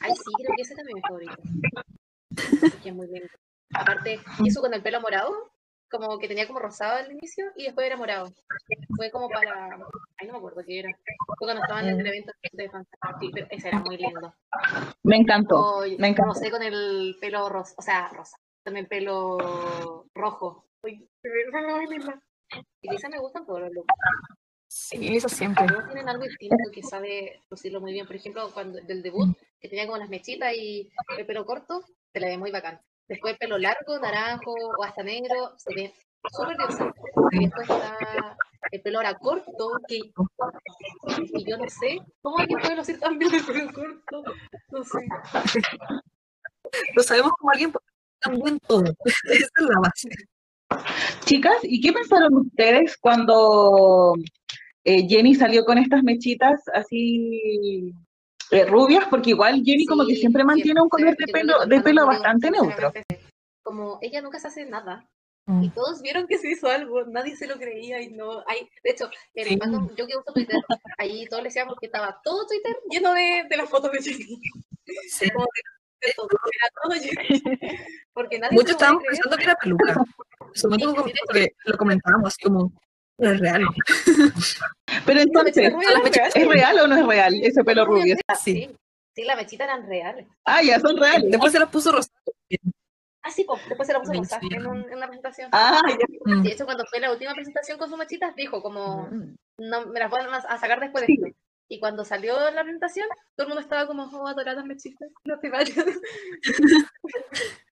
[0.00, 1.36] Ay, sí, creo que ese también es mi favorito.
[2.82, 3.28] Que es muy lindo.
[3.74, 5.52] Aparte, hizo con el pelo morado,
[5.90, 8.32] como que tenía como rosado al inicio y después era morado.
[8.96, 9.74] Fue como para.
[10.18, 10.90] Ay, no me acuerdo qué era.
[11.38, 14.34] Fue cuando estaban en el evento de Fantastic, pero ese era muy lindo.
[15.02, 15.56] Me encantó.
[15.56, 16.26] O, me encantó.
[16.26, 20.66] No sé, con el pelo rosa, o sea, rosa, el pelo rojo.
[20.82, 21.08] Uy.
[22.80, 23.94] Y Lisa me gustan todos los looks.
[24.68, 25.66] Sí, eso siempre.
[25.66, 28.06] Todos tienen algo distinto que sabe lucirlo muy bien.
[28.06, 32.20] Por ejemplo, cuando del debut, que tenía como las mechitas y el pelo corto, se
[32.20, 32.80] le ve muy bacán.
[33.08, 35.94] Después el pelo largo, naranjo o hasta negro, se ve
[36.30, 36.92] súper diosa.
[37.32, 38.36] Y después está
[38.70, 43.34] el pelo ahora corto, que, que yo no sé cómo alguien puede lucir tan bien
[43.34, 44.24] el pelo corto.
[44.70, 44.98] No sé.
[46.94, 48.84] Lo sabemos como alguien puede hacer también todo.
[49.04, 50.08] Esa es la base.
[51.24, 54.14] Chicas, ¿y qué pensaron ustedes cuando
[54.84, 57.92] eh, Jenny salió con estas mechitas así
[58.50, 59.06] eh, rubias?
[59.08, 62.92] Porque igual Jenny como que siempre mantiene un color de pelo, de pelo bastante neutro.
[63.62, 65.06] Como ella nunca se hace nada.
[65.46, 65.62] Mm.
[65.62, 68.44] Y todos vieron que se hizo algo, nadie se lo creía y no.
[68.46, 69.56] Hay, de hecho, el Sí.
[69.58, 70.56] fandom, yo que uso Twitter,
[70.98, 74.40] ahí todos le decíamos que estaba todo Twitter lleno de, de las fotos de Jenny.
[75.08, 75.30] Sí.
[75.30, 77.42] Como de, de todo, era todo Jenny.
[78.12, 79.94] Porque nadie Muchos estábamos pensando que era peluca.
[80.62, 80.94] Como hecho.
[81.32, 82.72] que lo comentábamos como,
[83.18, 83.62] es real.
[85.06, 85.56] Pero entonces,
[86.34, 88.16] ¿es real o no es real ese pelo rubio?
[88.42, 88.52] Sí.
[88.54, 88.76] Sí,
[89.14, 90.26] sí, la mechita eran reales.
[90.44, 91.30] Ah, ya son reales.
[91.30, 92.14] Después se las puso rosado.
[93.22, 94.48] Ah, sí, después se la puso Sí, rosa sí.
[94.52, 95.50] en, un- en una presentación.
[95.52, 95.96] Ah, ya.
[96.34, 96.42] Mm.
[96.42, 99.34] De hecho, cuando fue la última presentación con sus mechitas, dijo como, Mm.
[99.58, 101.26] no, me las van a, sacar después de esto.
[101.70, 105.38] Y cuando salió la presentación, todo el mundo estaba como, oh, adorar las mechitas, no
[105.40, 105.84] te vayas.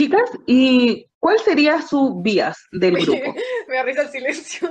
[0.00, 3.12] Chicas, ¿y cuál sería su vías del grupo?
[3.68, 4.70] Me da risa el silencio.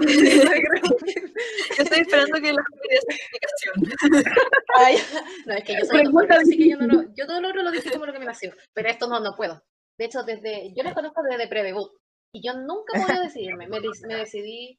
[0.00, 3.74] Yo estoy esperando que la gente dé esa explicación.
[4.78, 4.96] Ay,
[5.46, 7.48] no, es que yo soy Pregunta doctora, así que yo, no lo, yo todo lo
[7.48, 9.60] otro lo dije como lo que me nació, pero esto no, no puedo.
[9.98, 11.90] De hecho, desde, yo les conozco desde pre-debut
[12.32, 13.66] y yo nunca podía decidirme.
[13.66, 13.80] Me
[14.14, 14.76] decidí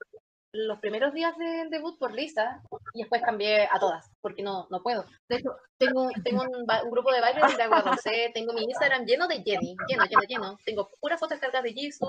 [0.53, 2.61] los primeros días del debut por lista
[2.93, 5.05] y después cambié a todas, porque no, no puedo.
[5.29, 9.05] De hecho, tengo, tengo un, un grupo de baile donde hago rosé, tengo mi Instagram
[9.05, 10.57] lleno de Jenny, lleno, lleno, lleno.
[10.65, 12.07] Tengo puras fotos cargadas de Jisoo.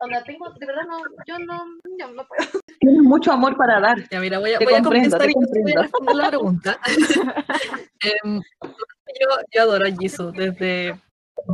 [0.00, 1.64] Donde tengo, de verdad, no, yo no,
[1.98, 2.60] yo no puedo.
[2.80, 4.08] Tienes mucho amor para dar.
[4.08, 6.78] Ya, mira, voy a, Te voy a comprendo, contestar y voy a responder la pregunta.
[8.04, 11.00] Em, yo, yo adoro a Jisoo desde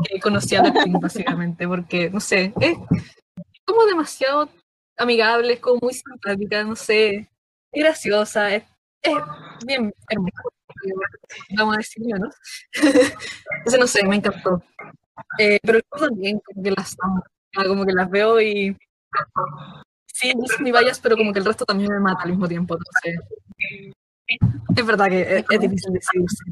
[0.09, 2.79] que conocí a Blackpink, básicamente, porque, no sé, es
[3.67, 4.49] como demasiado
[4.99, 7.17] amigable, es como muy simpática, no sé,
[7.73, 8.65] es graciosa, es,
[9.03, 9.15] es
[9.67, 10.43] bien hermosa,
[11.57, 12.31] vamos a decirlo, ¿no?
[13.59, 14.63] Entonces, no sé, me encantó.
[15.39, 17.23] Eh, pero yo también como que las amo,
[17.57, 18.77] ah, como que las veo y
[20.07, 22.77] sí, soy mi bias, pero como que el resto también me mata al mismo tiempo,
[22.77, 23.21] entonces
[24.77, 26.45] es verdad que es, es difícil decidirse.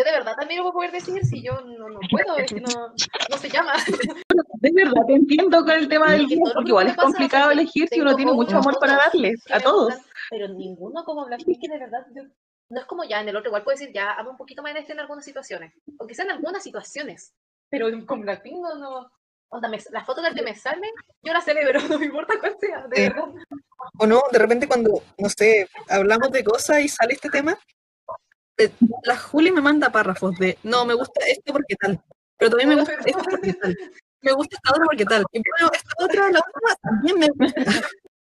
[0.00, 2.50] Yo de verdad también no voy a poder decir si yo no, no puedo, es
[2.50, 2.70] que no,
[3.28, 3.74] no se llama.
[4.54, 7.44] De verdad, te entiendo con el tema del lo porque que igual es pasa, complicado
[7.44, 9.92] o sea, elegir si uno tiene mucho amor para darles a todos.
[9.92, 12.22] gustan, pero ninguno como Blackpink que de verdad yo-
[12.70, 14.72] no es como ya en el otro igual puedo decir ya amo un poquito más
[14.72, 17.34] de este en algunas situaciones o quizás en algunas situaciones
[17.68, 19.10] pero con Blackpink no, no
[19.50, 20.90] onda, me- las fotos que me salen
[21.22, 23.02] yo las celebro no me importa cuál sea de Sí.
[23.02, 23.24] verdad
[23.98, 27.56] O no, de repente cuando, no sé, hablamos de cosas y sale este tema, eh,
[29.04, 32.00] la Juli me manda párrafos de, no, me gusta esto porque tal,
[32.36, 33.76] pero también me gusta esto porque tal,
[34.22, 37.64] me gusta esta otra porque tal, y bueno, esta otra, la otra también me gusta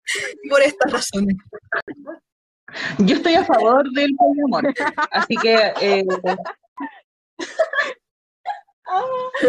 [0.49, 1.37] por estas razones.
[2.99, 4.73] Yo estoy a favor del poliamor,
[5.11, 6.05] así que eh,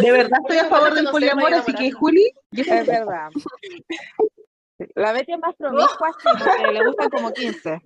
[0.01, 3.31] de verdad estoy a favor del poliamor, así que Juli, yo Es verdad.
[4.97, 7.81] La Betty es más promiscua, sí, porque le gustan como 15.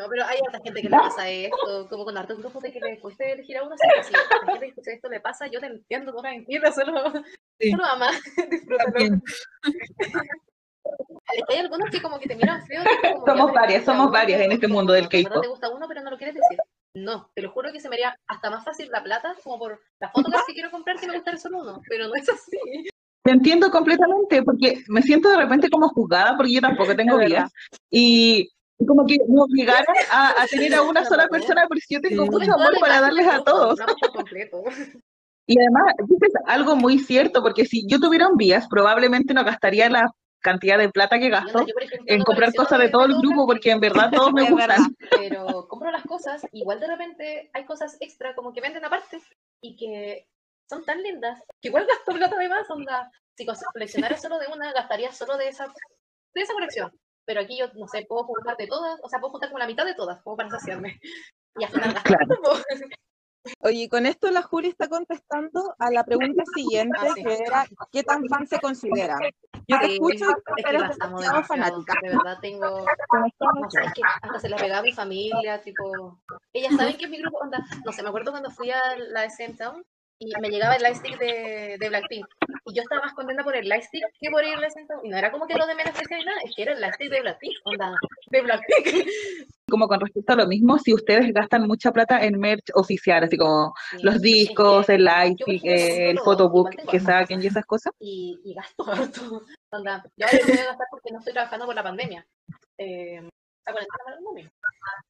[0.00, 2.80] No pero hay otra gente que le pasa esto como con hartos grupos de que
[2.80, 5.20] le cuesta elegir a uno sí, pues, si a la gente que escucha esto le
[5.20, 7.12] pasa yo te entiendo no la entiendo solo
[7.60, 7.70] Sí.
[7.72, 8.08] solo ama
[8.50, 9.20] disfrútalo
[11.46, 12.82] que hay algunos que como que te miran feo.
[13.12, 15.42] como, Somos varias, somos varias en este mundo del K-pop.
[15.42, 16.58] te gusta uno, pero no lo quieres decir.
[16.94, 19.80] No, te lo juro que se me haría hasta más fácil la plata, como por
[20.00, 21.80] las fotos que quiero comprar, que me gustará solo uno.
[21.88, 22.58] Pero no es así.
[23.22, 27.26] te entiendo completamente, porque me siento de repente como juzgada, porque yo tampoco tengo Es
[27.28, 27.52] vidas,
[27.90, 28.50] y
[28.86, 32.24] como que me obligaran a, a tener a una sola persona, pero si yo tengo
[32.24, 32.30] Sí.
[32.30, 33.78] mucho amor para darles a todos.
[35.46, 39.90] Y además, dices algo muy cierto, porque si yo tuviera un vías, probablemente no gastaría
[39.90, 43.14] la cantidad de plata que gasto yo, por ejemplo, en comprar cosas de todo el
[43.20, 44.94] grupo, porque en verdad todos me gustan.
[45.10, 49.20] pero compro las cosas, igual de repente hay cosas extra como que venden aparte
[49.60, 50.28] y que
[50.68, 53.10] son tan lindas que igual gasto plata de más, onda.
[53.36, 55.66] Si co- coleccionara solo de una, gastaría solo de esa,
[56.34, 56.92] de esa colección.
[57.30, 59.68] Pero aquí yo, no sé, puedo juntar de todas, o sea, puedo juntar como la
[59.68, 60.98] mitad de todas, como para saciarme.
[61.56, 62.02] Y final gasto
[62.42, 62.42] Claro.
[63.60, 67.22] Oye, con esto la Juli está contestando a la pregunta siguiente, Ah, sí.
[67.22, 69.16] que era, ¿qué tan fan se considera?
[69.68, 71.94] Yo te Sí, escucho y es que demasiado fanática.
[72.02, 72.88] de verdad tengo,
[73.54, 76.18] no sé, es que hasta se las pegaba a mi familia, tipo,
[76.52, 79.24] ellas saben que es mi grupo, onda, no sé, me acuerdo cuando fui a la
[79.24, 79.84] SM Town
[80.20, 82.26] y me llegaba el lightstick de, de Blackpink,
[82.66, 85.00] y yo estaba más contenta por el lightstick que por ir a la SM Town,
[85.02, 87.10] y no era como que lo de menos ni nada, es que era el lightstick
[87.10, 87.94] de Blackpink, onda,
[88.30, 88.86] de Blackpink.
[89.70, 93.36] Como con respecto a lo mismo, si ustedes gastan mucha plata en merch oficial, así
[93.36, 97.92] como los discos, el lightstick, el todo, photobook que saquen y esas cosas.
[98.00, 99.42] y, y gasto harto.
[99.70, 102.26] Onda, yo ahora voy a gastar porque no estoy trabajando por la pandemia.
[102.78, 103.28] Eh,
[103.72, 104.52] pandemia.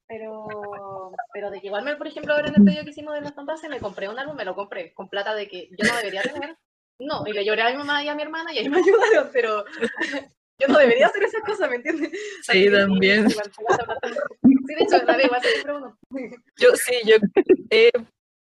[0.06, 3.20] Pero, pero de que igual, me, por ejemplo, ahora en el pedido que hicimos de
[3.20, 5.96] los fantasmas, me compré un álbum, me lo compré con plata de que yo no
[5.96, 6.56] debería tener.
[6.98, 9.30] No, y le lloré a mi mamá y a mi hermana y ahí me ayudaron,
[9.32, 9.64] pero
[10.58, 12.10] yo no debería hacer esas cosas, ¿me entiendes?
[12.42, 13.30] Sí, también.
[13.30, 13.36] Sí,
[14.66, 15.98] de hecho, la se compró uno.
[16.56, 17.16] Yo sí, yo
[17.70, 17.90] he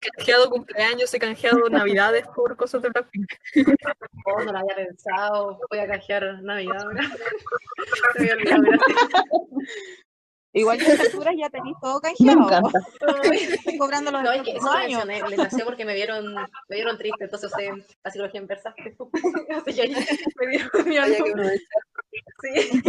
[0.01, 3.31] canjeado cumpleaños, he canjeado navidades por cosas de Blackpink.
[4.27, 5.61] Oh, no lo había pensado.
[5.71, 7.03] Voy a canjear Navidad ahora.
[8.15, 9.25] Se me había olvidado, gracias.
[10.55, 12.71] Igual yo a estas alturas ya tenéis todo canjeado.
[13.33, 15.05] Estoy cobrando los No, es que eso años.
[15.05, 17.71] les nació porque me vieron, me vieron triste, entonces usé
[18.03, 18.75] la psicología inversa.
[19.57, 19.95] Así que ahí
[20.37, 21.31] me dieron mi Había que álbum.
[21.33, 21.83] aprovechar.
[22.41, 22.81] Sí.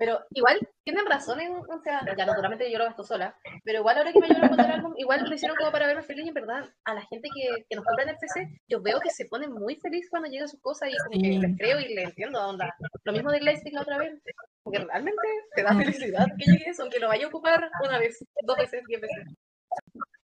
[0.00, 3.98] Pero igual tienen razón, en, o sea, ya naturalmente yo lo gasto sola, pero igual
[3.98, 6.28] ahora que me ayudaron con el álbum, igual lo hicieron como para verme feliz y
[6.28, 9.10] en verdad a la gente que, que nos compra en el PC, yo veo que
[9.10, 12.04] se pone muy feliz cuando llega sus cosas y como que les creo y les
[12.06, 12.74] entiendo, onda.
[13.04, 14.18] Lo mismo de Lightstick la otra vez,
[14.62, 15.20] porque realmente
[15.54, 18.82] te da felicidad que llegue eso, aunque lo vaya a ocupar una vez, dos veces,
[18.88, 19.26] diez veces.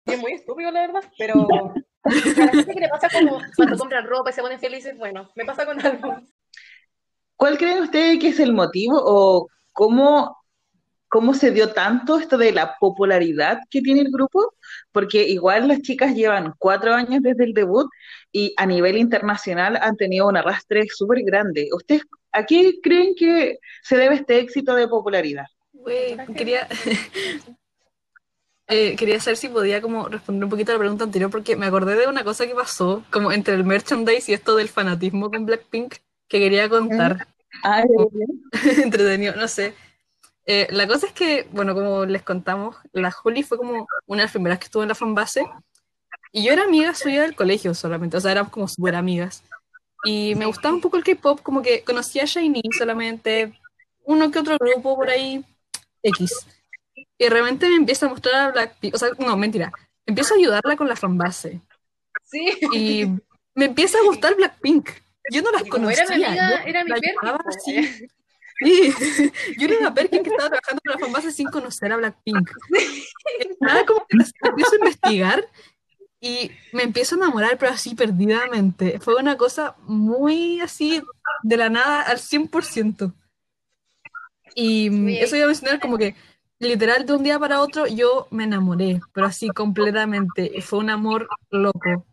[0.07, 1.47] Y es muy estúpido la verdad, pero,
[2.03, 5.29] a la gente que le pasa como cuando compran ropa y se ponen felices, bueno,
[5.35, 6.16] me pasa con algo.
[7.37, 10.39] ¿Cuál creen ustedes que es el motivo o cómo,
[11.07, 14.55] cómo se dio tanto esto de la popularidad que tiene el grupo?
[14.91, 17.87] Porque igual las chicas llevan cuatro años desde el debut
[18.33, 21.68] y a nivel internacional han tenido un arrastre súper grande.
[21.74, 22.03] ¿Ustedes
[22.33, 25.45] a qué creen que se debe este éxito de popularidad?
[26.35, 26.66] Quería,
[28.68, 31.66] eh, quería saber si podía como responder un poquito a la pregunta anterior, porque me
[31.66, 35.45] acordé de una cosa que pasó, como entre el merchandise y esto del fanatismo con
[35.45, 35.97] Blackpink,
[36.29, 37.27] que quería contar.
[37.63, 37.83] Ah,
[38.83, 39.75] Entretenido, no sé.
[40.47, 44.27] Eh, la cosa es que, bueno, como les contamos, la Juli fue como una de
[44.27, 45.45] las primeras que estuvo en la fanbase,
[46.33, 49.43] y yo era amiga suya del colegio solamente, o sea, éramos como súper amigas.
[50.05, 53.59] Y me gustaba un poco el K-pop, como que conocía a Shiny solamente,
[54.05, 55.45] uno que otro grupo por ahí,
[56.03, 56.31] X.
[56.95, 59.73] Y de repente me empieza a mostrar a Blackpink, o sea, no, mentira,
[60.05, 61.61] empiezo a ayudarla con la fanbase.
[62.23, 62.53] Sí.
[62.73, 63.07] Y
[63.55, 64.91] me empieza a gustar Blackpink.
[65.33, 66.05] Yo no las Y como conocía.
[66.05, 67.11] era mi amiga, yo era mi Perkin,
[67.66, 68.09] eh.
[68.59, 68.93] Sí,
[69.59, 72.51] yo era una Perkin que estaba trabajando con la fanbase sin conocer a Blackpink.
[73.61, 75.49] Nada como que empiezo a investigar
[76.20, 78.99] y me empiezo a enamorar, pero así perdidamente.
[79.01, 81.03] Fue una cosa muy así,
[81.43, 83.12] de la nada al 100%.
[84.55, 86.14] Y mm, eso iba a mencionar como que
[86.59, 90.61] literal de un día para otro yo me enamoré, pero así completamente.
[90.62, 92.07] Fue un amor loco.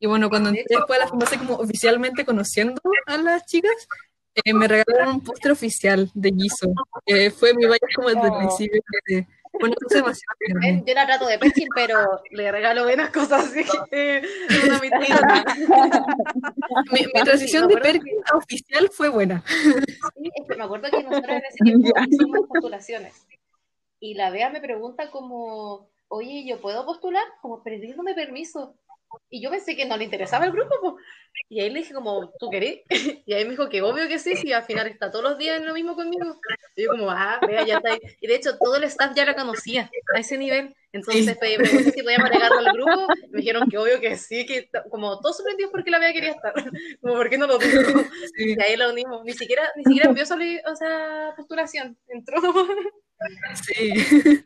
[0.00, 3.86] Y bueno, cuando entré después a la fanbase como oficialmente conociendo a las chicas,
[4.34, 6.72] eh, me regalaron un póster oficial de Jisoo.
[7.04, 8.80] que fue mi vaya como desde el principio.
[9.04, 9.26] que
[9.90, 10.84] demasiado Ven, tierna.
[10.86, 15.44] Yo la trato de Perkin, pero le regalo buenas cosas, así que es una amistad.
[16.92, 19.44] Mi, mi transición de Perkin a oficial fue buena.
[19.46, 23.26] Sí, es que me acuerdo que nosotros en ese tiempo hicimos postulaciones.
[23.98, 27.24] Y la Bea me pregunta como, oye, ¿yo puedo postular?
[27.42, 28.76] Como pidiéndome permiso.
[29.28, 30.96] Y yo pensé que no le interesaba el grupo, po.
[31.48, 32.80] Y ahí le dije como, ¿tú querés?
[33.26, 35.58] Y ahí me dijo que obvio que sí, si al final está todos los días
[35.58, 36.40] en lo mismo conmigo.
[36.76, 38.00] Y yo como, ah, Bea, ya está ahí.
[38.20, 40.74] Y de hecho todo el staff ya la conocía a ese nivel.
[40.92, 41.34] Entonces Sí.
[41.40, 43.06] pe- pregunté si podíamos agregarlo al grupo.
[43.30, 46.52] Me dijeron que obvio que sí, que como todos sorprendidos porque la Bea quería estar.
[47.00, 48.00] Como, ¿por qué no lo dijo?
[48.36, 49.24] Sí, Y ahí la unimos.
[49.24, 51.96] Ni siquiera, ni siquiera envió o sea, postulación.
[52.08, 52.40] Entró.
[53.64, 53.92] sí.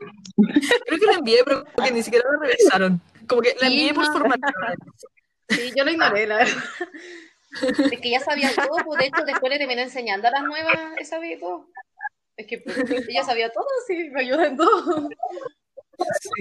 [0.86, 3.00] Creo que la envié, pero que ni siquiera la revisaron.
[3.28, 4.04] Como que la Sí, envié por.
[5.46, 6.54] Sí, yo lo ignoré, la verdad.
[7.92, 10.74] Es que ya sabía todo, pues de hecho después le terminé enseñando a las nuevas,
[10.98, 11.68] esa sabía todo.
[12.36, 12.76] Es que pues,
[13.08, 15.08] ella sabía todo, sí, me ayuda en todo.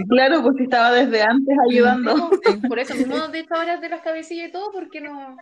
[0.09, 2.31] Claro, pues si estaba desde antes ayudando.
[2.67, 5.38] Por eso mismo, de hecho, ahora de las cabecillas y todo, porque no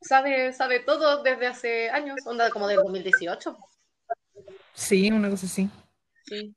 [0.00, 3.56] sabe, sabe todo desde hace años, onda como del 2018.
[4.74, 5.68] Sí, una cosa así.
[6.26, 6.54] Sí,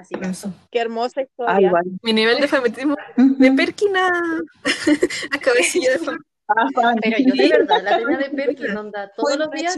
[0.00, 0.52] así que Eso.
[0.70, 1.24] Qué hermosa Ah,
[1.60, 1.72] historia.
[2.02, 6.18] Mi nivel de fanatismo de Perkin a, cabecilla de fan.
[6.48, 6.94] Ah.
[7.00, 9.76] Pero yo de verdad la tenía de Perkin, onda, todos Fue los días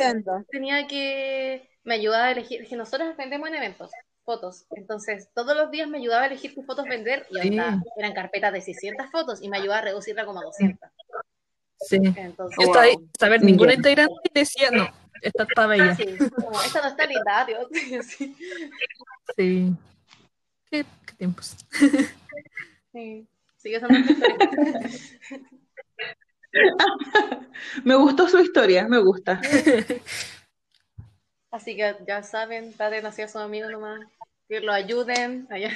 [0.50, 3.90] tenía que me ayudaba a elegir, que nosotros vendemos en eventos,
[4.24, 7.90] fotos, entonces todos los días me ayudaba a elegir qué fotos vender y onda, Sí.
[7.96, 10.88] eran carpetas de 600 fotos y me ayudaba a reducirla como a 200.
[11.80, 11.96] Sí.
[12.16, 13.76] Entonces, Yo estaba ahí, a ver, ninguna Ya.
[13.78, 14.86] integrante decía, no,
[15.20, 15.96] esta está bella.
[15.96, 16.06] sí,
[16.36, 17.66] como, esta no está linda, adiós.
[18.16, 18.36] Sí,
[19.36, 19.72] Sí.
[20.72, 21.54] Qué, qué tiempos.
[22.92, 23.26] sí.
[23.58, 23.98] Sigue siendo.
[27.84, 29.40] Me gustó su historia, me gusta.
[31.50, 34.00] Así que ya saben, traten así a sus amigos nomás,
[34.48, 35.46] que lo ayuden.
[35.50, 35.70] allá.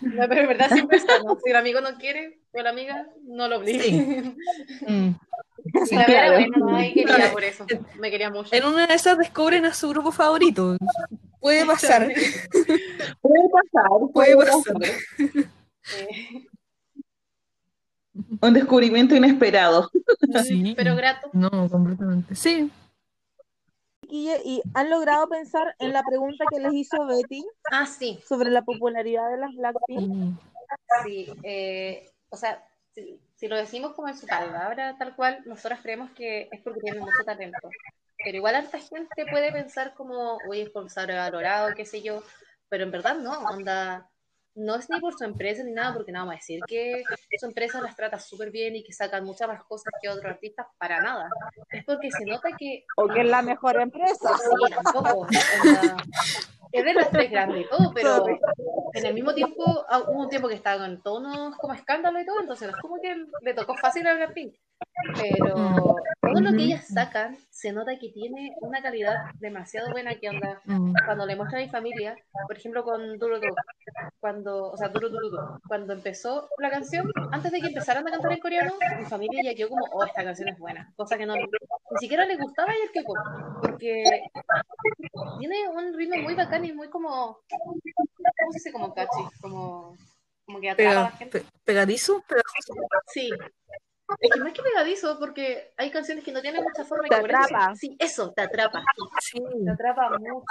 [0.00, 1.36] No, pero en verdad siempre está, ¿no?
[1.44, 4.32] Si el amigo no quiere, o la amiga, no lo obligue.
[4.86, 5.10] Mm.
[5.84, 6.08] Sí, La verdad,
[6.46, 6.46] claro.
[6.60, 7.66] bueno, quería por eso.
[7.98, 8.54] Me quería mucho.
[8.54, 10.76] En una de esas descubren a su grupo favorito.
[11.40, 12.06] Puede pasar.
[13.20, 14.74] Puede pasar, Puede puede pasar.
[14.74, 14.94] pasar.
[15.98, 16.46] Eh,
[18.42, 19.90] Un descubrimiento inesperado.
[20.44, 20.74] Sí.
[20.76, 21.30] pero grato.
[21.32, 22.34] No, completamente.
[22.34, 22.70] Sí.
[24.12, 28.62] ¿Y han logrado pensar en la pregunta que les hizo Betty Ah, sí, sobre la
[28.62, 30.36] popularidad de las Blackpink?
[31.04, 31.32] Sí.
[31.44, 36.10] eh, o sea, si, si lo decimos como en su palabra, tal cual, nosotros creemos
[36.10, 37.68] que es porque tienen mucho talento.
[38.24, 42.22] Pero igual harta gente puede pensar como, uy, es por sobrevalorado, qué sé yo.
[42.68, 44.08] Pero en verdad no, onda.
[44.56, 47.04] No es ni por su empresa ni nada, porque no vamos a decir que
[47.38, 50.66] su empresa las trata súper bien y que sacan muchas más cosas que otros artistas,
[50.76, 51.30] para nada.
[51.70, 54.36] Es porque se nota que ¿O que es la mejor empresa?
[54.36, 55.20] Sí, tampoco.
[55.20, 55.96] onda,
[56.72, 58.24] es de las tres grandes y todo, pero
[58.92, 62.26] en el mismo tiempo, ah, hubo un tiempo que estaba con tonos como escándalo y
[62.26, 64.54] todo, entonces es como que le tocó fácil a Blackpink.
[65.18, 70.28] Pero todo lo que ellas sacan se nota que tiene una calidad demasiado buena que
[70.28, 70.92] onda Mm.
[71.06, 72.14] cuando le muestro a mi familia,
[72.46, 73.54] por ejemplo con Duro Duro,
[74.20, 78.10] cuando, o sea, Duro Duro Duro, cuando empezó la canción, antes de que empezaran a
[78.10, 81.26] cantar en coreano, mi familia ya quedó como, oh, esta canción es buena, cosa que
[81.26, 81.48] no, ni
[81.98, 83.16] siquiera le gustaba y el K-pop,
[83.62, 84.04] porque
[85.38, 87.74] tiene un ritmo muy bacán y muy como, ¿cómo
[88.52, 88.72] se dice?
[88.72, 89.96] Como catchy, como,
[90.44, 91.44] como que atrapa a la gente.
[91.64, 92.74] pegadizo, pegajoso.
[93.12, 93.30] Sí.
[94.18, 97.74] Es que más que pegadizo, porque hay canciones que no tienen mucha forma Te atrapa.
[97.76, 98.82] Sí, eso, te atrapa.
[99.20, 99.38] Sí.
[99.64, 100.44] Te atrapa mucho.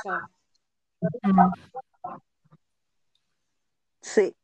[4.02, 4.36] Sí,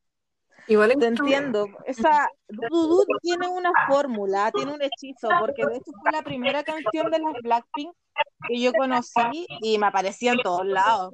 [0.68, 1.68] Igual te entiendo.
[1.86, 7.11] Esa Dudu tiene una fórmula, tiene un hechizo, porque de hecho fue la primera canción
[7.11, 7.93] de las Blackpink
[8.47, 11.13] que yo conocí y me aparecía en todos lados.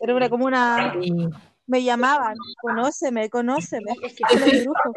[0.00, 0.92] Era una- como una,
[1.66, 3.94] me llamaban, conóceme, conóceme.
[4.02, 4.92] Y es que fue, un brujo.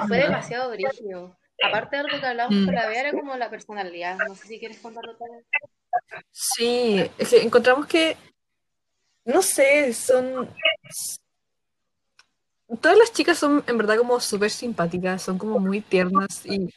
[0.00, 1.36] que fue demasiado brígido.
[1.62, 2.64] Aparte de algo que hablábamos Mm.
[2.66, 4.18] con la Bea, era como la personalidad.
[4.26, 5.28] No sé si quieres contarlo todo.
[6.30, 8.16] Sí, es que encontramos que,
[9.24, 10.48] no sé, son...
[12.80, 16.72] Todas las chicas son en verdad como súper simpáticas, son como muy tiernas y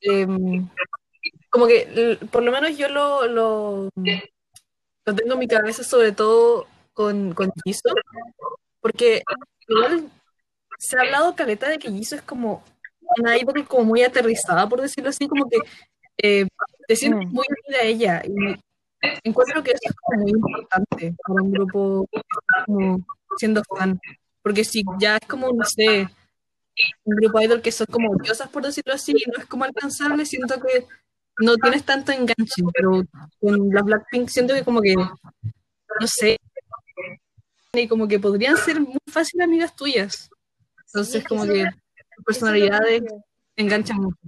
[0.00, 0.68] em,
[1.48, 6.66] como que por lo menos yo lo, lo, lo tengo en mi cabeza sobre todo
[6.92, 7.94] con, con Jisoo,
[8.80, 9.22] porque
[9.68, 10.10] igual
[10.78, 12.64] se ha hablado caleta de que Jisoo es como
[13.18, 15.58] una idol como muy aterrizada, por decirlo así, como que
[16.18, 16.46] eh,
[16.88, 17.32] te sientes Mm.
[17.32, 18.58] muy unida a ella y
[19.24, 22.08] encuentro que eso es como muy importante para un grupo
[22.64, 23.00] como
[23.36, 24.00] siendo fan,
[24.42, 26.08] porque si ya es como, no sé,
[27.04, 30.24] un grupo idol que son como diosas, por decirlo así, y no es como alcanzable,
[30.24, 30.86] siento que
[31.38, 33.02] no tienes tanto enganche, pero
[33.40, 36.38] con las Blackpink siento que como que, no sé,
[37.74, 40.30] y como que podrían ser muy fácil amigas tuyas.
[40.86, 41.66] Entonces es como que
[42.18, 43.02] es personalidades
[43.56, 44.18] enganchan mucho.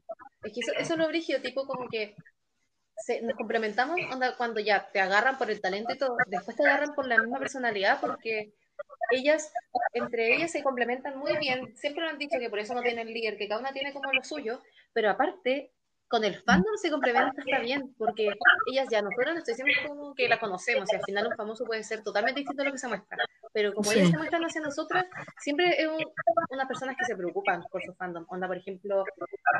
[0.43, 2.15] Es que eso, eso es lo brígido, tipo como que
[2.97, 6.65] se- nos complementamos onda, cuando ya te agarran por el talento y todo, después te
[6.67, 8.53] agarran por la misma personalidad porque
[9.11, 9.53] ellas,
[9.93, 11.77] entre ellas se complementan muy bien.
[11.77, 14.13] Siempre lo han dicho que por eso no tienen líder, que cada una tiene como
[14.13, 14.63] lo suyo,
[14.93, 15.73] pero aparte,
[16.09, 18.31] con el fandom se complementa hasta bien, porque
[18.71, 21.85] ellas ya, nosotros nos decimos como que la conocemos y al final un famoso puede
[21.85, 23.19] ser totalmente distinto a lo que se muestra,
[23.53, 23.99] pero como Sí.
[23.99, 25.07] ellas se muestran hacia nosotras,
[25.39, 26.05] siempre es un-
[26.51, 28.25] unas personas que se preocupan por su fandom.
[28.29, 29.05] Onda, por ejemplo,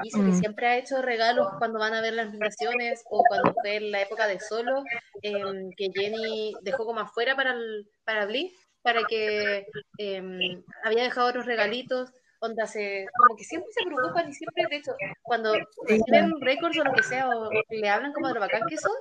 [0.03, 0.33] que Mm.
[0.35, 4.03] siempre ha hecho regalos cuando van a ver las migraciones o cuando fue en la
[4.03, 4.85] época de solo,
[5.23, 9.67] em, que Jenny dejó como afuera para, el, para Blink, para que
[9.99, 12.11] em, había dejado otros regalitos.
[12.41, 15.53] Onda, se, como que siempre se preocupan y siempre, de hecho, cuando
[15.89, 18.93] reciben récords o lo que sea, o le hablan como de lo bacán que son,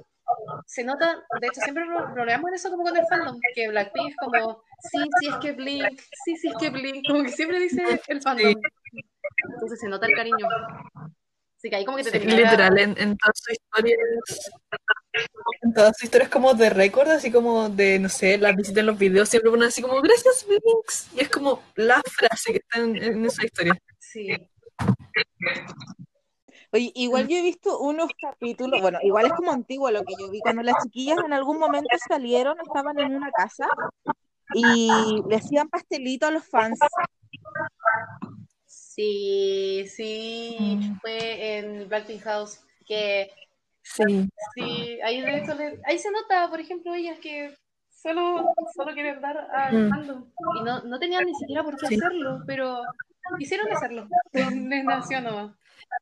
[0.66, 4.10] se nota, de hecho, siempre ro- rodeamos en eso como con el fandom, que Blackpink
[4.12, 7.60] es como, sí, sí es que Blink, sí, sí es que Blink, como que siempre
[7.60, 8.62] dice el fandom.
[9.54, 10.48] Entonces se nota el cariño.
[11.58, 13.98] Así que ahí como que te Sí, termina literal, en, en todas sus historias,
[15.64, 18.86] en todas sus historias como de récord, así como de, no sé, las visitas en
[18.86, 22.80] los videos, siempre ponen así como, gracias, Blinks, y es como la frase que está
[22.80, 23.76] en, en esa historia.
[23.98, 24.30] Sí,
[26.78, 30.30] Oye, igual yo he visto unos capítulos, bueno, igual es como antiguo lo que yo
[30.30, 33.68] vi, cuando las chiquillas en algún momento salieron, estaban en una casa
[34.54, 36.80] y le hacían pastelito a los fans.
[38.68, 40.98] sí, sí, Mm.
[41.02, 43.32] fue en Blackpink House, que
[43.82, 47.58] Sí, sí, ahí de hecho le- ahí se nota, por ejemplo, ellas que
[47.90, 49.90] solo, solo quieren dar al Mm.
[49.90, 51.96] fandom y no, no tenían ni siquiera por qué Sí.
[51.96, 52.84] hacerlo, pero
[53.40, 55.56] quisieron hacerlo, les nació nomás.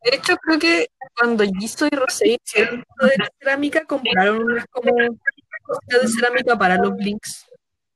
[0.03, 4.65] De hecho creo que cuando Jisoo y Rosé hicieron esto de la cerámica, compraron unas
[4.67, 4.91] como
[5.63, 7.45] cositas de cerámica para los Blinks.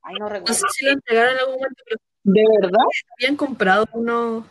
[0.01, 2.85] Ay, no No sé si lo entregaron en algún momento, pero ¿De verdad?
[3.17, 4.45] habían comprado unos,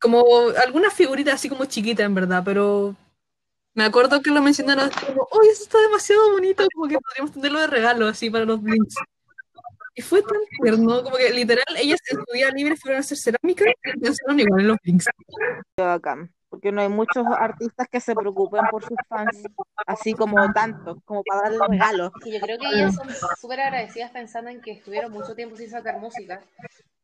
[0.00, 0.24] como
[0.62, 2.94] algunas figuritas así como chiquitas en verdad, pero
[3.74, 7.60] me acuerdo que lo mencionaron como, oye, eso está demasiado bonito, como que podríamos tenerlo
[7.60, 8.96] de regalo así para los Blinks.
[9.98, 13.16] Y fue tan tierno, como que literal, ellas en su día libre fueron a hacer
[13.16, 14.78] cerámica y pensaron igual en los
[15.74, 19.42] bacán, porque no hay muchos artistas que se preocupen por sus fans,
[19.86, 22.12] así como tanto, como para darle regalos.
[22.22, 23.08] que yo creo que ellas son
[23.40, 26.42] súper agradecidas pensando en que estuvieron mucho tiempo sin sacar música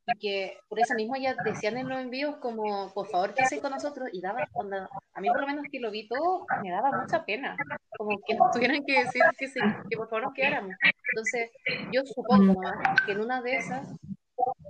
[0.07, 3.70] y que por eso mismo ellas decían en los envíos como por favor que con
[3.70, 6.90] nosotros y daba onda, a mí por lo menos que lo vi todo me daba
[6.92, 7.57] mucha pena
[7.96, 10.74] como que nos tuvieran que decir que, sí, que por favor nos quedáramos.
[11.12, 11.50] Entonces
[11.92, 13.88] yo supongo nomás que en una de esas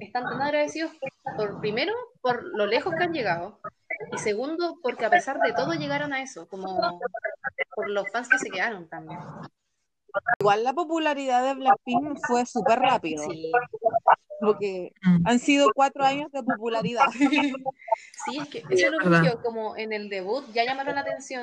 [0.00, 0.92] están tan agradecidos
[1.36, 3.60] por primero por lo lejos que han llegado
[4.12, 7.00] y segundo porque a pesar de todo llegaron a eso como
[7.74, 9.18] por los fans que se quedaron también.
[10.40, 13.24] Igual la popularidad de Blackpink fue súper rápido.
[13.24, 13.50] Sí.
[14.42, 15.26] Porque Mm.
[15.26, 17.06] han sido cuatro años de popularidad.
[18.24, 21.42] Sí, es que eso es lo brillo, como en el debut ya llamaron la atención,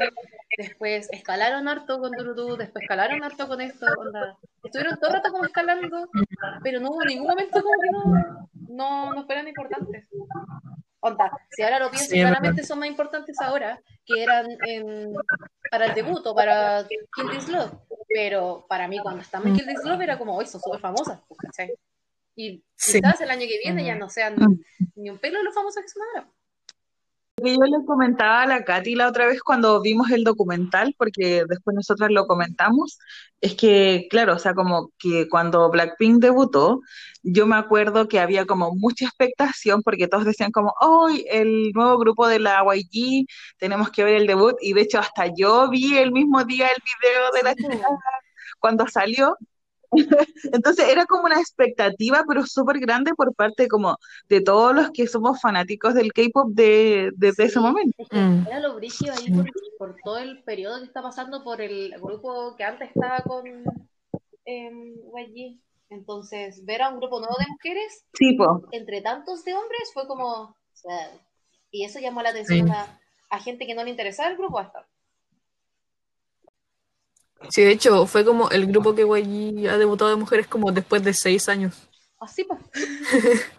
[0.57, 4.37] después escalaron harto con Durudú, después escalaron harto con esto, onda.
[4.63, 6.09] Estuvieron todo el rato como escalando,
[6.63, 10.07] pero no hubo ningún momento como que no, no, no fueran importantes.
[11.01, 15.13] Onda, si ahora lo pienso, Sí, claramente son más importantes ahora que eran en-
[15.69, 17.73] para el debut o para Kill This Love,
[18.07, 19.55] pero para mí cuando estaba en Mm.
[19.55, 21.73] Kill This Love era como, hoy son súper famosas, ¿cachai?
[22.39, 23.01] Y Sí.
[23.01, 24.61] quizás el año que viene ya no sean Mm.
[24.95, 26.31] ni un pelo de lo famosas que son ahora.
[27.41, 31.73] Yo le comentaba a la Katy la otra vez cuando vimos el documental, porque después
[31.75, 32.97] nosotras lo comentamos,
[33.41, 36.81] es que, claro, o sea, como que cuando Blackpink debutó,
[37.23, 41.97] yo me acuerdo que había como mucha expectación porque todos decían como, hoy el nuevo
[41.97, 43.25] grupo de la YG,
[43.57, 46.81] tenemos que ver el debut, y de hecho hasta yo vi el mismo día el
[47.01, 47.87] video de la chica
[48.59, 49.37] cuando salió.
[50.53, 55.07] Entonces era como una expectativa, pero súper grande por parte como de todos los que
[55.07, 57.93] somos fanáticos del K-pop de, desde ese momento.
[57.97, 58.47] es que Mm.
[58.47, 59.45] era lo brígido ahí por,
[59.77, 63.45] por todo el periodo que está pasando por el grupo que antes estaba con
[64.45, 65.59] em, YG.
[65.89, 70.55] Entonces, ver a un grupo nuevo de mujeres Tipo, entre tantos de hombres fue como.
[71.71, 72.73] Y eso llamó la atención Sí.
[72.73, 72.99] a,
[73.31, 74.85] a gente que no le interesaba el grupo hasta.
[77.49, 81.03] Sí, de hecho, fue como el grupo que YG ha debutado de mujeres como después
[81.03, 81.87] de seis años.
[82.19, 82.59] Así pues.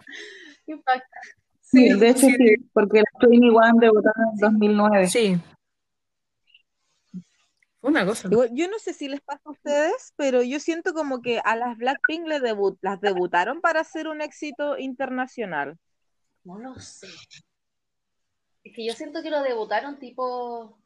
[0.67, 1.19] Impacta.
[1.61, 5.07] sí, de hecho sí, porque las 21 debutaron en 2009.
[5.07, 5.41] Sí.
[7.81, 8.29] Fue una cosa.
[8.29, 11.75] Yo no sé si les pasa a ustedes, pero yo siento como que a las
[11.77, 15.79] Blackpink le debut, las debutaron para hacer un éxito internacional.
[16.43, 17.07] No lo sé.
[18.63, 20.79] Es que yo siento que lo debutaron tipo.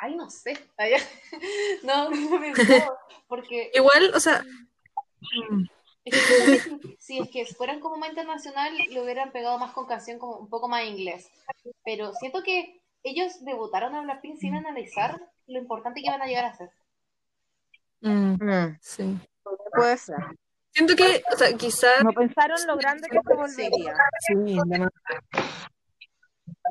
[0.00, 0.58] Ay, no sé.
[0.78, 0.92] Ay,
[1.84, 2.96] No, no me no,
[3.28, 4.42] porque Igual, o sea,
[5.50, 5.64] mm,
[6.04, 10.18] es que si, es que fueran como más internacional, le hubieran pegado más con canción
[10.18, 11.30] como un poco más inglés.
[11.84, 16.46] Pero siento que ellos debutaron a Blackpink sin analizar lo importante que iban a llegar
[16.46, 16.70] a ser.
[18.00, 19.18] mm, Mm, sí.
[19.74, 20.16] puede ser.
[20.72, 23.94] Siento que, o sea, quizás No pensaron lo grande que se volvería.
[24.26, 24.58] Sí.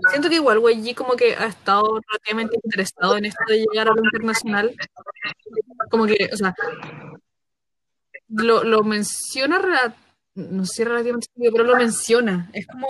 [0.09, 3.93] Siento que igual YG como que ha estado relativamente interesado en esto de llegar a
[3.93, 4.75] lo internacional.
[5.89, 6.55] Como que, o sea,
[8.29, 9.95] lo, lo menciona,
[10.35, 12.49] no sé relativamente pero lo menciona.
[12.53, 12.87] Es como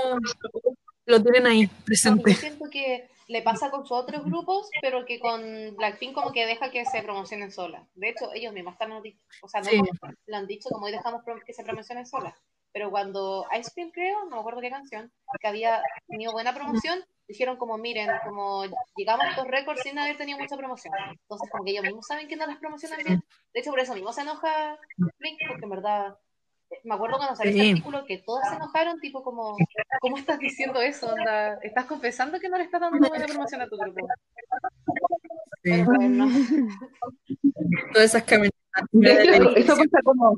[1.05, 2.35] lo tienen ahí Yo presente.
[2.35, 5.41] siento que le pasa con sus otros grupos, pero que con
[5.77, 7.83] Blackpink como que deja que se promocionen solas.
[7.95, 9.01] De hecho, ellos mismos están, o
[9.47, 9.81] sea, no Sí.
[10.27, 12.33] lo han dicho como hoy dejamos que se promocionen solas.
[12.71, 16.99] Pero cuando Ice Cream, creo, no me acuerdo qué canción, que había tenido buena promoción,
[17.27, 18.63] dijeron como, miren, como
[18.95, 20.93] llegamos a estos récords sin haber tenido mucha promoción.
[21.09, 23.23] Entonces, como que ellos mismos saben que no las promocionan bien.
[23.53, 26.17] De hecho, por eso mismo se enoja Blink, porque en verdad,
[26.69, 27.59] eh, me acuerdo cuando salió Sí.
[27.59, 29.57] ese artículo que todas se enojaron, tipo como,
[29.99, 31.07] ¿cómo estás diciendo eso?
[31.13, 31.55] Onda?
[31.63, 34.07] ¿Estás confesando que no le estás dando una buena promoción a tu grupo?
[35.63, 35.71] Sí.
[35.71, 36.27] Pero bueno,
[37.93, 40.37] Todas esas hecho, eso pasa como,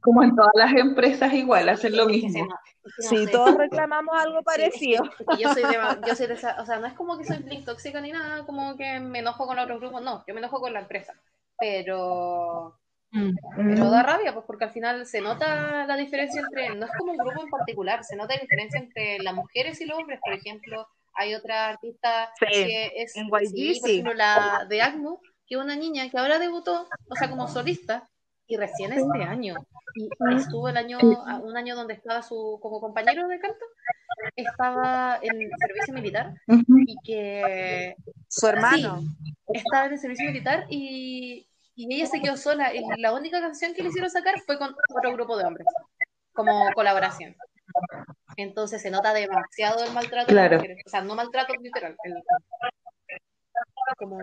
[0.00, 2.46] como en todas las empresas igual, hacen lo mismo.
[2.46, 2.58] no- no
[2.98, 5.04] Sí, todos reclamamos algo parecido.
[5.18, 7.24] es que yo soy de, yo soy de esa, o sea, no es como que
[7.24, 10.40] soy blink tóxica ni nada, como que me enojo con otros grupos, no, yo me
[10.40, 11.14] enojo con la empresa,
[11.58, 12.76] pero,
[13.12, 13.34] Mm.
[13.74, 17.10] pero da rabia, pues porque al final se nota la diferencia entre, no es como
[17.12, 20.32] un grupo en particular, se nota la diferencia entre las mujeres y los hombres, por
[20.32, 25.20] ejemplo, hay otra artista Sí, que es, en YG sí, por ejemplo, la de Agnu,
[25.46, 28.08] que es una niña que ahora debutó, o sea, como solista,
[28.50, 29.54] y recién este año,
[29.94, 30.98] y estuvo el año,
[31.42, 33.64] un año donde estaba su, como compañero de canto,
[34.34, 36.34] estaba en servicio militar
[36.86, 37.94] y que
[38.28, 39.02] Su hermano.
[39.52, 41.46] estaba en el servicio militar y,
[41.76, 44.74] y ella se quedó sola y la única canción que le hicieron sacar fue con
[44.96, 45.66] otro grupo de hombres
[46.32, 47.36] como colaboración
[48.36, 50.58] entonces se nota demasiado el maltrato Claro.
[50.58, 52.22] o sea no maltrato literal el-
[53.96, 54.18] como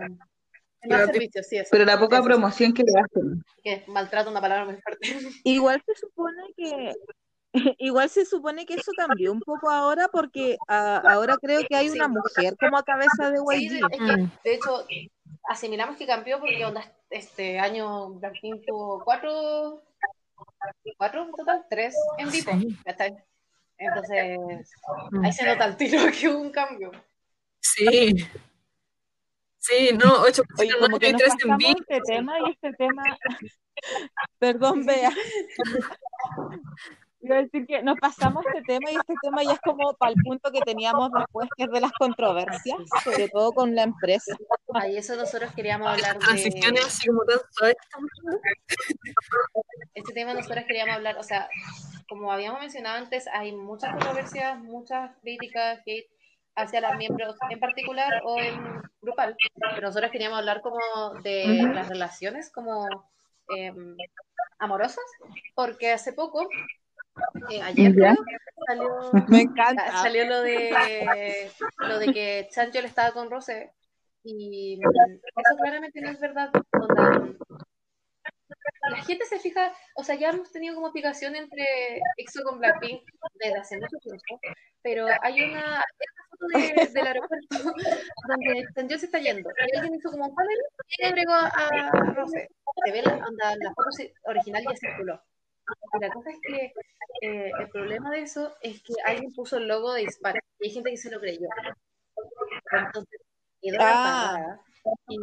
[0.82, 2.28] Sí eso Pero la poca Eso, sí.
[2.28, 3.44] promoción que le hacen.
[3.62, 5.00] que maltrato una palabra muy fuerte
[5.44, 6.92] Igual se supone que
[7.78, 11.88] igual se supone que eso cambió un poco ahora porque ah, ahora creo que hay
[11.88, 11.94] Sí.
[11.96, 13.84] una mujer como a cabeza de Sí, de, YG.
[13.90, 14.86] es que, de hecho,
[15.48, 19.82] asimilamos que cambió porque onda, este año Blackpink tuvo cuatro,
[20.98, 22.52] cuatro en total, tres en vivo.
[22.52, 22.76] Sí.
[23.78, 24.38] Entonces,
[25.22, 26.90] ahí se nota el tiro que hubo un cambio.
[27.60, 28.14] Sí.
[29.58, 31.78] Sí, no, 8 Oye, como que y nos 3 en pasamos vivo.
[31.80, 33.02] este tema y este tema,
[34.38, 35.12] perdón, Bea.
[37.20, 40.12] Iba a decir que nos pasamos este tema y este tema ya es como para
[40.12, 44.36] el punto que teníamos después, que es de las controversias, sobre todo con la empresa.
[44.74, 47.74] Ahí eso nosotros queríamos hablar Transiciones de así como tan que
[49.94, 51.48] este tema nosotros queríamos hablar, o sea,
[52.08, 56.08] como habíamos mencionado antes, hay muchas controversias, muchas críticas, hate
[56.58, 59.36] hacia los miembros en particular o en grupal.
[59.74, 60.78] Pero nosotros queríamos hablar como
[61.22, 62.86] de las relaciones como
[63.48, 63.96] em,
[64.58, 65.04] amorosas,
[65.54, 66.48] porque hace poco,
[67.50, 68.16] eh, ayer creo,
[68.66, 68.88] salió,
[69.28, 70.02] Me encanta.
[70.02, 73.72] salió lo de lo de que Chanchol estaba con Rosé
[74.24, 76.50] y eso claramente no es verdad.
[76.72, 77.34] Onda,
[78.90, 83.02] la gente se fija, o sea, ya hemos tenido como picación entre EXO con Blackpink
[83.34, 84.40] desde hace mucho tiempo,
[84.82, 85.84] pero hay una,
[86.30, 87.46] foto de- del aeropuerto
[88.28, 91.90] donde Chanyeol se está yendo y alguien hizo como un panel y le agregó a
[92.14, 92.48] Rosé.
[92.84, 93.88] Se ve la, onda, la foto
[94.24, 95.22] original ya circuló.
[95.94, 96.72] Y la cosa es que
[97.22, 100.72] eh, el problema de eso es que alguien puso el logo de Dispara y hay
[100.74, 101.48] gente que se lo creyó.
[102.72, 103.20] Entonces,
[103.60, 104.60] quedó la Ah.
[105.08, 105.16] Y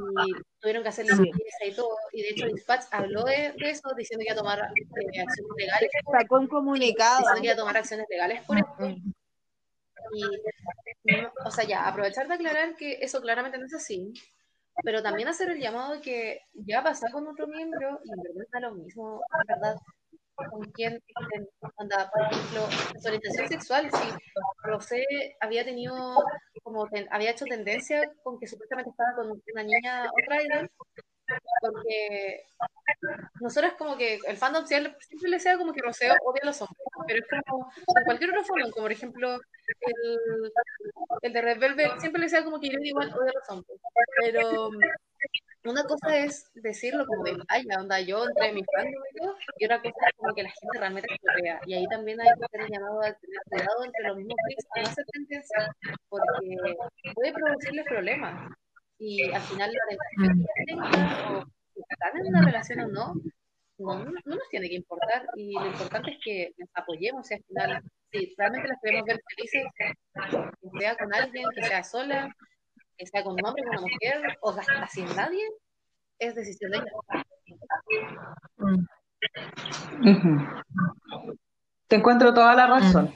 [0.60, 1.96] tuvieron que hacer limpieza y todo.
[2.12, 5.52] Y de hecho, Dispatch habló de, de eso, diciendo que iba a tomar eh, acciones
[5.58, 5.90] legales.
[6.12, 7.20] Sacó un comunicado.
[7.20, 8.96] diciendo que iba a tomar acciones legales por esto.
[10.14, 10.24] Y,
[11.46, 14.14] o sea, ya, aprovechar de aclarar que eso claramente no es así,
[14.84, 18.48] pero también hacer el llamado de que ya pasó con otro miembro y en verdad
[18.52, 19.76] da lo mismo, en verdad,
[20.36, 22.68] con quién estén, onda, por ejemplo,
[23.02, 24.10] su orientación sexual, si
[24.64, 25.06] Rosé
[25.42, 25.96] había tenido,
[26.64, 30.70] como, ten- había hecho tendencia con que supuestamente estaba con una niña, otra idol,
[31.62, 32.46] porque
[33.40, 36.62] nosotros como que el fandom siempre siempre le sea como que Rosé odia a los
[36.62, 40.52] hombres, pero es como en cualquier otro fandom, como por ejemplo el,
[41.22, 43.80] el de Red Velvet, siempre le sea como que yo igual odia a los hombres,
[44.22, 44.70] pero
[45.66, 50.08] una cosa es decirlo como de vaya, onda yo entre mi fandom y otra cosa
[50.08, 53.02] es como que la gente realmente se crea, y ahí también hay que tener llamado
[53.02, 55.06] a tener cuidado entre los mismos clics no hacer
[56.10, 56.78] porque
[57.14, 58.52] puede producirles problemas,
[58.98, 63.14] y al final la relación que tengan, o si están en una relación o no,
[63.78, 67.44] no, no nos tiene que importar y lo importante es que nos apoyemos y al
[67.44, 72.34] final, si realmente las queremos ver felices, que sea con alguien, que sea sola,
[72.98, 75.44] que sea con un hombre, con una mujer o hasta sin nadie,
[76.20, 76.92] es decisión de ella.
[78.58, 78.86] Mm.
[81.88, 83.14] Te encuentro toda la razón.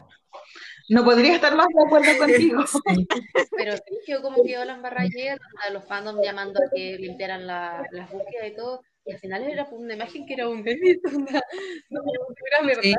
[0.90, 2.64] No podría estar más de acuerdo contigo.
[2.90, 3.08] Sí.
[3.56, 7.88] Pero Sergio, como quedó la embarrada ayer, a los fandoms llamando a que limpiaran la,
[7.92, 10.68] las búsquedas y todo, y al final era una imagen que era un una,
[12.82, 12.96] Sí.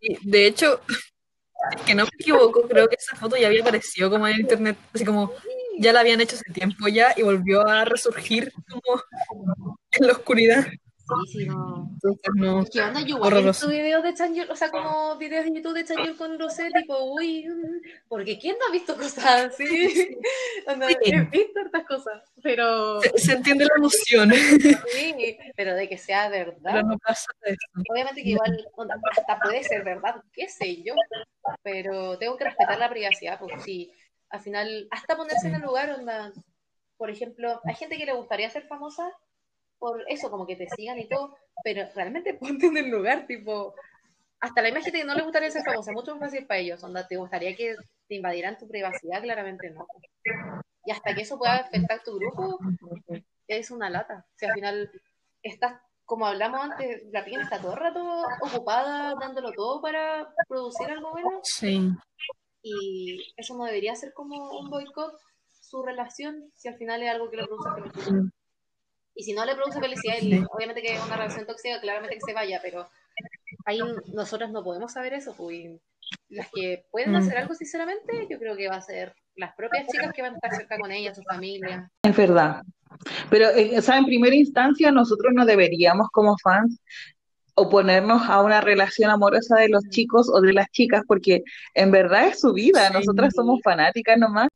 [0.00, 0.80] Y, de hecho,
[1.76, 4.76] es que no me equivoco, creo que esa foto ya había aparecido como en internet,
[4.92, 5.32] así como
[5.78, 9.02] ya la habían hecho hace tiempo ya y volvió a resurgir como
[9.92, 10.66] en la oscuridad.
[11.26, 11.90] Sí, sí, no.
[12.34, 12.64] No.
[12.64, 13.00] ¿Qué onda?
[13.00, 16.38] Yo igual he videos de Chanyeol, o sea, como videos de YouTube de Chanyeol con
[16.38, 19.64] Rosé, tipo, uy, mm, porque ¿quién no ha visto cosas así?
[20.66, 20.96] Onda, Sí.
[21.04, 24.30] He visto hartas cosas, pero Se, se entiende la emoción,
[24.92, 26.60] sí, pero de que sea verdad.
[26.62, 27.58] pero no pasa eso.
[27.90, 30.94] Obviamente que igual, onda, hasta puede ser verdad, qué sé yo,
[31.62, 33.92] pero tengo que respetar la privacidad, porque si
[34.30, 36.32] al final, hasta ponerse en el lugar, onda,
[36.96, 39.12] por ejemplo, hay gente que le gustaría ser famosa
[39.82, 43.74] por eso, como que te sigan y todo, pero realmente ponte en el lugar, tipo,
[44.38, 47.08] hasta la imagen que no le gustaría ser famosa, mucho más fácil para ellos, onda,
[47.08, 47.74] te gustaría que
[48.06, 49.88] te invadieran tu privacidad, claramente no.
[50.86, 52.60] Y hasta que eso pueda afectar tu grupo,
[53.48, 54.24] es una lata.
[54.36, 54.90] Si al final
[55.42, 60.90] estás, como hablamos antes, la piel está todo el rato ocupada, dándolo todo para producir
[60.90, 61.90] algo bueno, Sí.
[62.62, 65.18] y eso no debería ser como un boicot
[65.50, 68.30] su relación, si al final es algo que le produce.
[69.14, 72.20] Y si no le produce felicidad, y obviamente que es una relación tóxica, claramente que
[72.22, 72.88] se vaya, pero
[73.66, 73.80] ahí
[74.14, 75.80] nosotros no podemos saber eso, pues, y
[76.30, 77.16] las que pueden Mm.
[77.16, 80.36] hacer algo sinceramente, yo creo que va a ser las propias chicas que van a
[80.36, 81.90] estar cerca con ella, su familia.
[82.02, 82.62] Es verdad.
[83.30, 86.78] Pero, eh, o sea, en primera instancia, nosotros no deberíamos como fans
[87.54, 91.42] oponernos a una relación amorosa de los chicos o de las chicas, porque
[91.74, 92.92] en verdad es su vida, Sí.
[92.94, 94.48] nosotras somos fanáticas nomás,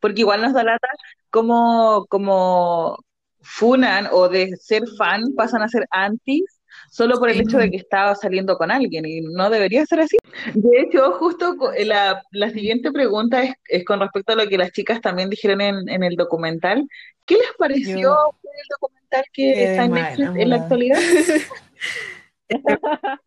[0.00, 0.88] porque igual nos da lata
[1.30, 2.98] como, como
[3.42, 6.44] funan o de ser fan pasan a ser antis
[6.90, 10.16] solo por el hecho de que estaba saliendo con alguien y no debería ser así.
[10.54, 14.58] De hecho, justo eh, la, la siguiente pregunta es, es con respecto a lo que
[14.58, 16.86] las chicas también dijeron en, en el documental.
[17.26, 21.00] ¿Qué les pareció Yo el documental que está en Netflix en la actualidad?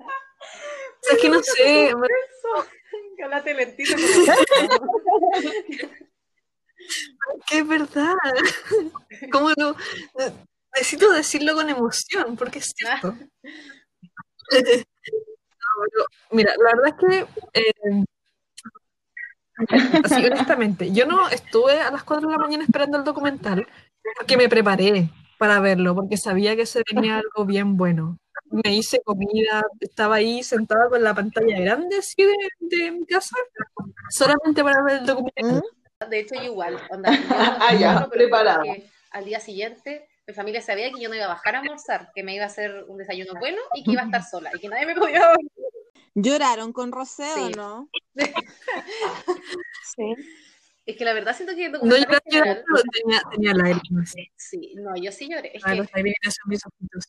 [1.12, 2.08] Es que no sé, me-
[3.54, 3.94] lentito.
[7.48, 8.16] que es verdad.
[9.32, 9.76] ¿Cómo no?
[10.76, 13.16] Necesito decirlo con emoción, porque es cierto.
[14.52, 18.04] No, pero, mira, la verdad es que, eh,
[20.04, 23.68] así honestamente, yo no estuve a las 4 de la mañana esperando el documental
[24.18, 28.18] porque me preparé para verlo, porque sabía que se venía algo bien bueno.
[28.52, 33.36] me hice comida, estaba ahí sentada con la pantalla grande así de, de mi casa,
[34.10, 35.64] solamente para ver el documental.
[36.06, 36.80] De hecho, yo igual.
[36.90, 38.64] Onda, yo no- Ah, ya, yo preparada.
[39.12, 42.24] Al día siguiente, mi familia sabía que yo no iba a bajar a almorzar, que
[42.24, 44.70] me iba a hacer un desayuno bueno y que iba a estar sola y que
[44.70, 45.22] nadie me podía.
[46.16, 47.52] ¿Lloraron con Rosé o Sí.
[47.56, 47.90] no?
[49.96, 50.16] sí.
[50.86, 54.14] Es que la verdad siento que No documental lloré, general- tenía, tenía lágrimas.
[54.36, 55.52] Sí, no, yo sí lloré.
[55.56, 57.06] Es Ah, que los lágrimas en mis ojitos.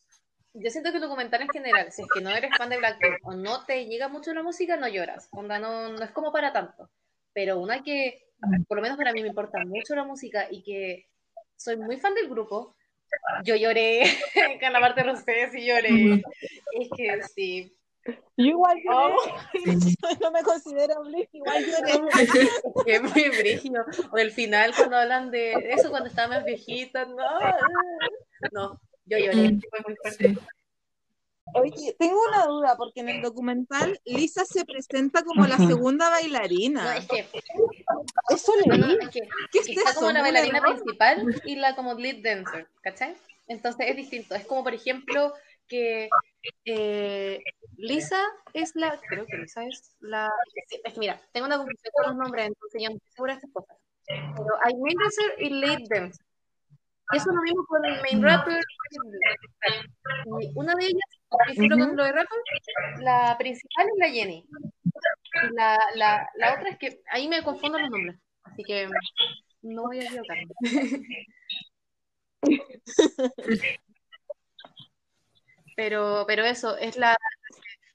[0.55, 3.17] yo siento que el documental en general, si es que no eres fan de Blackpink
[3.25, 5.29] o no te llega mucho la música, no lloras.
[5.33, 6.89] Onda, no, no es como para tanto.
[7.33, 8.29] Pero una que,
[8.69, 11.07] por lo menos para mí, me importa mucho la música y que
[11.57, 12.75] soy muy fan del grupo,
[13.45, 14.03] yo lloré
[14.61, 16.23] con la parte de Rosé, sí lloré.
[16.73, 17.77] Es que sí.
[18.37, 19.17] Yo igual Oh.
[19.53, 19.97] Sí.
[20.21, 21.93] no me considero Blink, igual lloré.
[22.87, 23.85] Es muy brígido.
[24.13, 27.17] O el final cuando hablan de eso, cuando estaba más viejita, no.
[28.53, 29.53] No, yo lloré.
[29.53, 29.61] Mm.
[29.71, 30.29] Fue muy fuerte.
[30.29, 30.39] Sí.
[31.53, 36.13] Oye, tengo una duda, porque en el documental Lisa se presenta como la segunda No,
[36.13, 36.97] bailarina.
[36.97, 37.27] es que,
[38.31, 38.99] Eso no, no, leí.
[39.01, 39.21] es que
[39.53, 40.01] ¿Qué es está eso?
[40.01, 40.75] como la ¿Un bailarina error?
[40.77, 43.15] principal y la como lead dancer, ¿cachai?
[43.47, 44.35] Entonces es distinto.
[44.35, 45.35] Es como, por ejemplo,
[45.69, 46.09] que
[46.65, 47.41] eh,
[47.77, 48.23] Lisa
[48.55, 48.99] es la.
[49.09, 50.33] Creo que Lisa es la.
[50.69, 53.33] sí, Es que mira, tengo una confusión con los nombres, entonces yo no estoy segura
[53.35, 53.77] de estas cosas.
[54.07, 56.25] Pero hay main dancer y lead dancer.
[57.13, 58.61] Eso es lo mismo con el main rapper.
[60.41, 62.39] Y una de ellas, por ejemplo, con lo de rapper,
[63.01, 64.49] la principal es la Jenny.
[65.53, 68.17] La, la, la otra es que ahí me confundo los nombres.
[68.45, 68.89] Así que
[69.63, 70.55] no voy a equivocarme.
[75.77, 77.17] Pero, pero eso, es la,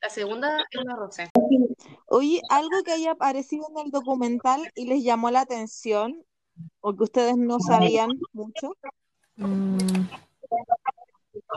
[0.01, 1.29] la segunda es la Rosé.
[2.07, 6.25] Oye, algo que haya aparecido en el documental y les llamó la atención,
[6.81, 8.75] o que ustedes no sabían mucho.
[9.35, 9.77] Mm,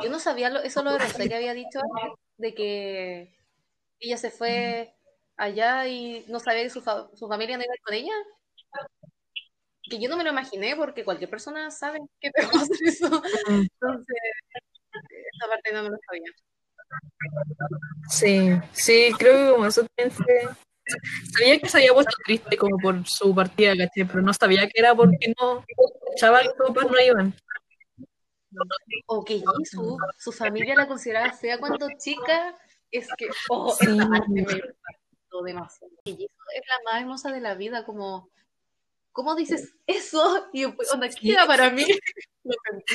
[0.03, 3.39] Yo no sabía lo- eso lo de Rosé que había dicho antes, de que
[4.01, 4.95] ella se fue
[5.37, 8.13] allá y no sabía que su, fa- su familia no iba con ella.
[9.91, 12.77] Que yo no me lo imaginé porque cualquier persona sabe que te va a hacer
[12.87, 13.07] eso.
[13.07, 14.17] Entonces,
[15.35, 16.31] esa parte no me lo sabía.
[18.09, 20.49] Sí, sí, creo que como eso también fue...
[21.39, 24.05] Sabía que se había puesto triste como por su partida, ¿cachai?
[24.05, 25.65] Pero no sabía que era porque no,
[26.17, 27.35] chaval, sus papás no iban.
[29.07, 32.57] O que Jisoo, su familia la consideraba fea cuando chica.
[32.91, 33.87] Es que, oh, Sí.
[33.87, 35.93] esa parte me impactó demasiado.
[36.05, 38.29] Es la más hermosa de la vida, como,
[39.13, 40.49] ¿cómo dices eso?
[40.53, 41.87] Y yo, pues, onda, ¿qué era para mí?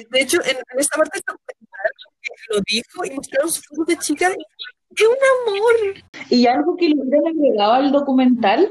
[0.10, 3.86] De hecho, en, en esta parte está documental, que lo dijo y mostraron sus fotos
[3.88, 4.36] de chica.
[4.98, 6.04] ¡Es un amor!
[6.30, 8.70] Y algo que le hubieran agregado al documental,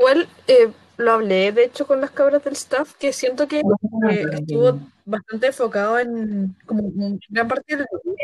[0.00, 4.26] Igual eh, lo hablé, de hecho, con las cabras del staff, que siento que eh,
[4.32, 8.18] estuvo bastante enfocado en como en gran parte del debut.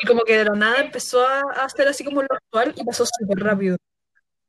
[0.00, 2.84] Y como que de la nada empezó a, a hacer así como lo actual y
[2.84, 3.76] pasó súper rápido.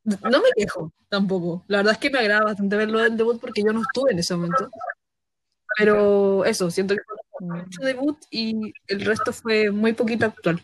[0.03, 1.63] No me quejo tampoco.
[1.67, 4.19] La verdad es que me agrada bastante verlo del debut porque yo no estuve en
[4.19, 4.69] ese momento.
[5.77, 7.01] Pero eso, siento que
[7.31, 10.61] fue mucho debut y el resto fue muy poquito actual.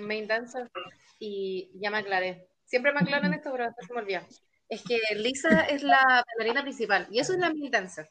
[0.00, 0.70] Main Dancer
[1.18, 2.48] y ya me aclaré.
[2.64, 4.26] Siempre me aclaro en esto, pero después se me olvida.
[4.68, 8.08] Es que Lisa es la bailarina principal y eso es la Main Dancer.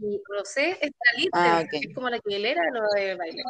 [0.00, 1.88] Y Rosé es la lead Ah, dancer, ok.
[1.88, 3.42] es como la que lidera lo de baile.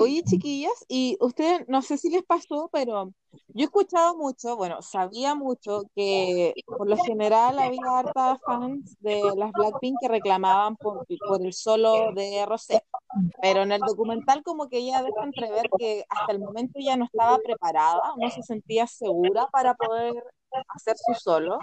[0.00, 3.12] Oye, chiquillas, y ustedes, no sé si les pasó, pero
[3.48, 9.32] yo he escuchado mucho, bueno, sabía mucho que por lo general había hartas fans de
[9.36, 12.82] las Blackpink que reclamaban por, por el solo de Rosé,
[13.40, 17.04] pero en el documental como que ella deja entrever que hasta el momento ya no
[17.04, 20.22] estaba preparada, no se sentía segura para poder
[20.68, 21.58] hacer su solo,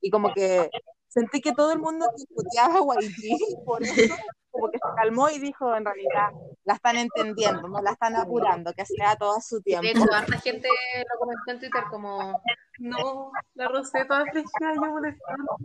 [0.00, 0.70] y como que
[1.12, 4.14] sentí que todo el mundo discutía a YG por eso,
[4.50, 6.30] como que se calmó y dijo, en realidad,
[6.64, 9.88] la están entendiendo, no la están apurando, que sea todo a su De tiempo.
[9.88, 12.40] hecho, harta gente lo comentó en Twitter como,
[12.78, 15.56] no, la Rosetta fresca, yo molestando.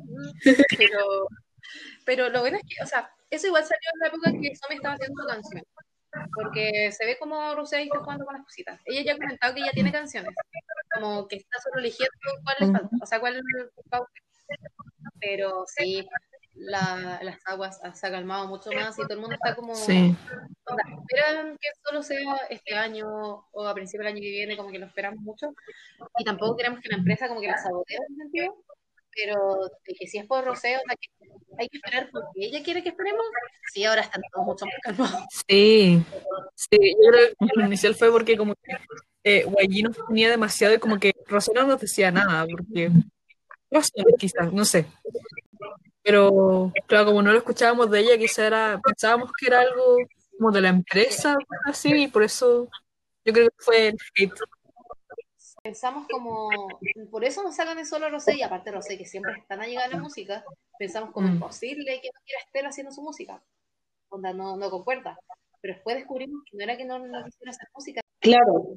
[0.78, 1.28] Pero,
[2.06, 4.76] pero lo bueno es que, o sea, eso igual salió en la época que Somi
[4.76, 5.64] estaba haciendo su canción.
[6.34, 8.80] Porque se ve como Rosé está jugando con las cositas.
[8.86, 10.34] Ella ya ha comentado que ella tiene canciones.
[10.94, 12.96] Como que está solo eligiendo cuál le falta.
[13.02, 13.42] O sea, cuál.
[15.20, 16.08] Pero sí,
[16.54, 20.16] la- las aguas se ha calmado mucho más y todo el mundo está como Sí.
[21.02, 23.08] esperan que solo sea este año
[23.52, 25.54] o a principio del año que viene, como que lo esperamos mucho.
[26.18, 28.56] Y tampoco queremos que la empresa como que la sabotee en sentido.
[29.16, 31.28] Pero de que si es por Rosé, o sea, que
[31.58, 33.26] hay que esperar porque ella quiere que esperemos,
[33.74, 35.24] sí, ahora están todos mucho más calmados.
[35.48, 36.04] Sí,
[36.54, 38.78] sí, yo creo que lo inicial fue porque como que
[39.24, 39.46] eh,
[39.84, 42.92] nos ponía demasiado y como que Rosero no decía nada, porque
[43.72, 44.86] razón, quizás, no sé.
[46.04, 49.98] Pero claro, como no lo escuchábamos de ella, quizás era, pensábamos que era algo
[50.38, 52.70] como de la empresa, así, y por eso
[53.26, 54.34] yo creo que fue el hate.
[55.64, 56.50] Pensamos como,
[57.12, 59.86] por eso nos sacan de solo Rosé, y aparte Rosé, que siempre están a llegar
[59.86, 60.46] a la música,
[60.80, 61.34] pensamos como Mm.
[61.34, 63.44] imposible que no quiera Estela haciendo su música.
[64.10, 65.20] Onda, no, no concuerda.
[65.68, 68.68] Pero después descubrimos que no era que no, no quisiera hacer música, Claro,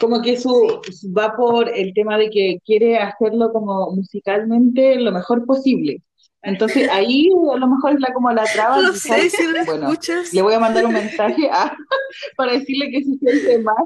[0.00, 0.80] como que su
[1.14, 6.02] va por el tema de que quiere hacerlo como musicalmente lo mejor posible.
[6.40, 8.80] Entonces ahí a lo mejor es la como la traba.
[8.80, 10.32] No sé si lo Bueno, escuchas.
[10.32, 11.76] le voy a mandar un mensaje a-
[12.38, 13.84] para decirle que se siente mal.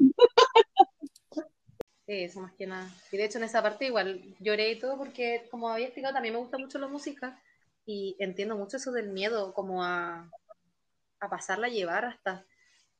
[2.07, 2.89] Eso más que nada.
[3.11, 6.33] Y de hecho en esa parte igual lloré y todo porque como había explicado también
[6.35, 7.37] me gusta mucho la música
[7.85, 10.29] y entiendo mucho eso del miedo como a,
[11.21, 12.45] a pasarla a llevar hasta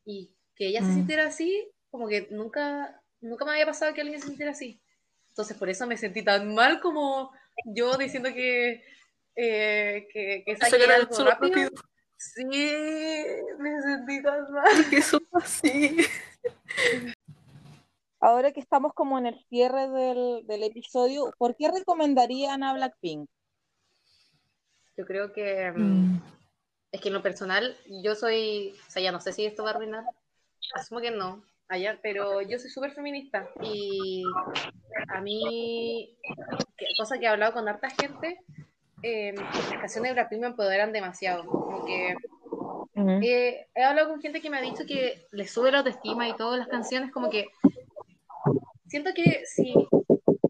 [0.05, 0.93] y que ella se Mm.
[0.95, 4.82] sintiera así como que nunca nunca me había pasado que alguien se sintiera así.
[5.30, 7.32] Entonces por eso me sentí tan mal como
[7.65, 8.84] yo diciendo que
[9.36, 11.51] eh, que, que saqué Sacar algo solo rápido.
[11.55, 11.82] rápido.
[12.17, 12.45] Sí,
[13.59, 14.65] me sentí tan mal.
[14.84, 15.97] Porque eso fue así.
[18.19, 23.28] Ahora que estamos como en el cierre del, del episodio, ¿por qué recomendarían a Blackpink?
[24.97, 26.22] Yo creo que mm, Mm.
[26.91, 29.71] Es que en lo personal, yo soy, o sea, ya no sé si esto va
[29.71, 30.03] a arruinar,
[30.75, 34.23] asumo que no, allá, pero yo soy súper feminista y
[35.07, 36.17] a mí,
[36.77, 38.39] que- cosa que he hablado con harta gente,
[39.03, 42.15] eh, las canciones de Blackpink me empoderan demasiado, como que
[43.23, 46.35] eh, he hablado con gente que me ha dicho que le sube la autoestima y
[46.35, 47.47] todas las canciones, como que
[48.87, 49.73] siento que si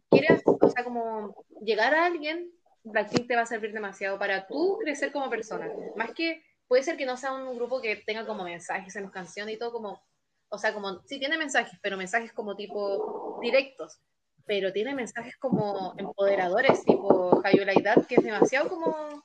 [0.09, 2.51] quieres, o sea, como llegar a alguien,
[2.84, 5.69] Blackpink te va a servir demasiado para tú crecer como persona.
[5.95, 9.11] Más que, puede ser que no sea un grupo que tenga como mensajes en las
[9.11, 10.01] canciones y todo como,
[10.49, 13.99] o sea, como, sí tiene mensajes, pero mensajes como tipo directos,
[14.45, 19.23] pero tiene mensajes como empoderadores, tipo How que es demasiado como,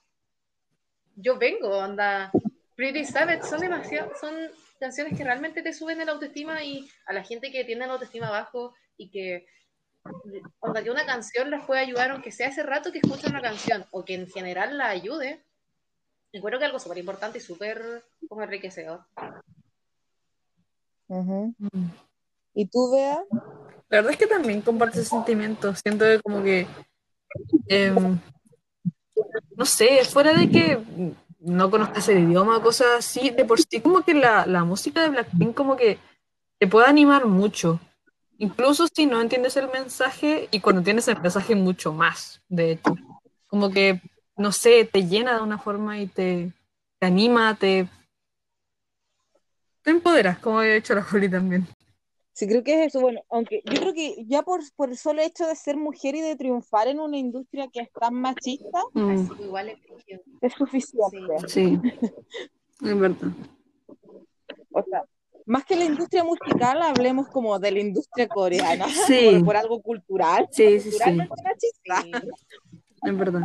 [1.17, 2.31] yo vengo, anda,
[2.75, 4.35] Pretty Savage, son demasiado, son
[4.79, 8.31] canciones que realmente te suben el autoestima y a la gente que tiene el autoestima
[8.31, 9.47] bajo y que
[10.61, 13.85] onda que una canción les puede ayudar, aunque sea ese rato que escuchan una canción,
[13.91, 15.41] o que en general la ayude,
[16.33, 19.01] encuentro que es algo súper importante y súper como enriquecedor.
[21.09, 21.51] Mm.
[22.55, 23.23] ¿Y tú, Bea?
[23.89, 25.75] La verdad es que también comparto ese sentimiento.
[25.77, 26.67] Siento que como que,
[27.69, 28.19] em,
[29.57, 30.79] no sé, fuera de que
[31.41, 35.03] no conozcas el idioma o cosas así, de por sí como que la, la música
[35.03, 35.99] de Blackpink como que
[36.59, 37.79] te puede animar mucho.
[38.39, 42.95] Incluso si no entiendes el mensaje y cuando entiendes el mensaje mucho más, de hecho.
[43.47, 44.01] Como que,
[44.37, 46.53] no sé, te llena de una forma y te,
[46.99, 47.89] te anima, te,
[49.83, 51.67] te empoderas, como había dicho la Juli también.
[52.33, 53.01] Sí, creo que es eso.
[53.01, 56.21] Bueno, aunque yo creo que ya por, por el solo hecho de ser mujer y
[56.21, 59.79] de triunfar en una industria que es tan machista, Mm, Así, igual es
[60.43, 61.49] es suficiente.
[61.49, 61.79] sí,
[62.85, 63.31] es verdad.
[64.71, 65.05] O sea,
[65.47, 69.31] más que la industria musical, hablemos como de la industria coreana, Sí.
[69.37, 72.03] por, por algo cultural, Sí, sí, sí, culturalmente machista.
[72.03, 72.13] Sí.
[73.03, 73.41] es verdad.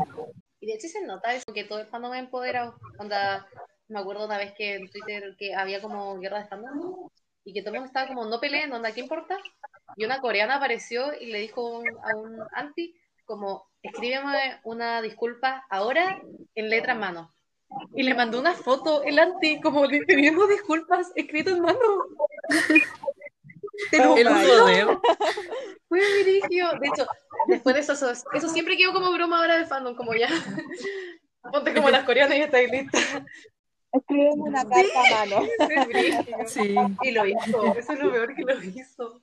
[0.59, 2.75] Y de hecho se nota eso, que todo el fandom es empoderado.
[2.99, 3.47] Onda,
[3.87, 7.09] me acuerdo una vez que en Twitter que había como guerra de fandom
[7.43, 9.37] y que todo el mundo estaba como no peleen, onda, ¿qué importa?
[9.97, 12.95] Y una coreana apareció y le dijo un- a un anti
[13.25, 16.21] como escríbeme una disculpa ahora
[16.55, 17.33] en letra en mano.
[17.93, 21.79] Y le mandó una foto el anti como de pidiendo disculpas escrito en mano.
[23.89, 24.97] Te lo El my uso de
[25.87, 26.67] Fue dirigio.
[26.79, 27.07] De hecho,
[27.47, 30.29] después de eso, eso, eso siempre quedó como broma ahora de fandom, como ya.
[31.51, 33.23] Ponte como las coreanas y estáis listas.
[33.91, 35.47] Escribimos una carta a mano.
[35.59, 36.51] Es.
[36.51, 36.75] Sí.
[37.01, 37.75] Y lo hizo.
[37.75, 39.21] Eso es lo peor que lo hizo.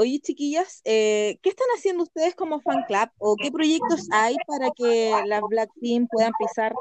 [0.00, 4.70] Oye, chiquillas, eh, ¿qué están haciendo ustedes como fan club o qué proyectos hay para
[4.70, 6.72] que las Blackpink puedan pisar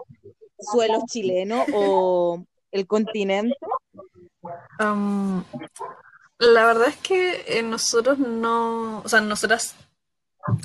[0.60, 3.58] suelos chilenos o el continente?
[6.38, 9.76] La verdad es que eh, nosotros no, o sea, nosotras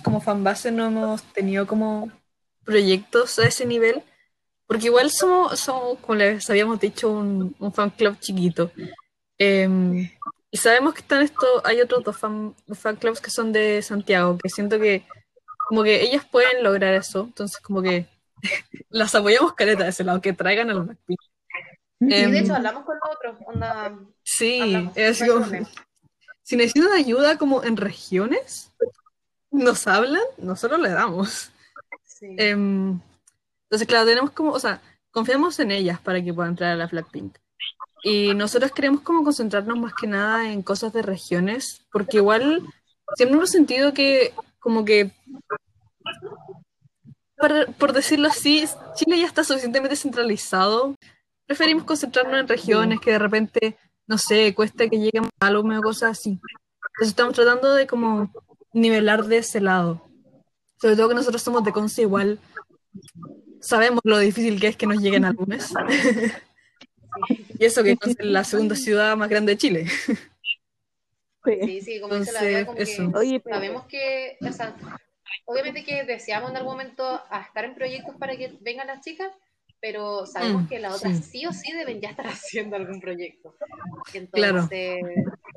[0.05, 2.13] como fanbase no hemos tenido como
[2.67, 4.03] proyectos a ese nivel,
[4.67, 8.71] porque igual somos, somos como les habíamos dicho, un, un fan club chiquito.
[9.39, 10.11] Em,
[10.55, 14.37] y sabemos que están esto, hay otros dos fan, fan clubs que son de Santiago,
[14.37, 15.07] que siento que
[15.67, 18.07] como que ellas pueden lograr eso, entonces como que
[18.91, 21.21] las apoyamos careta de ese lado, que traigan a los Blackpink.
[22.01, 23.37] Y de Em, hecho hablamos con los otros.
[23.47, 25.47] Onda, Sí, hablamos, es no como,
[26.43, 28.71] si necesitan ayuda como en regiones,
[29.51, 31.51] nos hablan, nosotros le damos.
[32.05, 32.37] Sí.
[32.37, 33.01] Em,
[33.65, 36.89] entonces, claro, tenemos como, o sea, confiamos en ellas para que puedan entrar a la
[36.89, 37.39] Blackpink.
[38.03, 42.63] Y nosotros queremos como concentrarnos más que nada en cosas de regiones, porque igual
[43.17, 45.13] siempre hemos sentido que como que
[47.37, 50.95] para- por decirlo así, Chile ya está suficientemente centralizado.
[51.47, 53.77] Preferimos concentrarnos en regiones que de repente,
[54.07, 56.31] no sé, cuesta que lleguen a o cosas así.
[56.31, 58.31] Entonces estamos tratando de como
[58.73, 60.03] nivelar de ese lado.
[60.81, 62.39] Sobre todo que nosotros somos de Conce igual.
[63.61, 65.73] Sabemos lo difícil que es que nos lleguen álbumes.
[67.59, 69.87] y eso que es la segunda ciudad más grande de Chile.
[71.45, 73.13] Sí, sí, como dice la Entonces, verdad, como eso.
[73.13, 74.77] que Oye, pero sabemos que, o sea,
[75.47, 79.33] obviamente que deseamos en algún momento a estar en proyectos para que vengan las chicas,
[79.81, 81.23] pero sabemos Mm, que las otras sí.
[81.41, 81.47] sí.
[81.47, 83.57] o sí deben ya estar haciendo algún proyecto.
[84.15, 84.69] Entonces, Claro.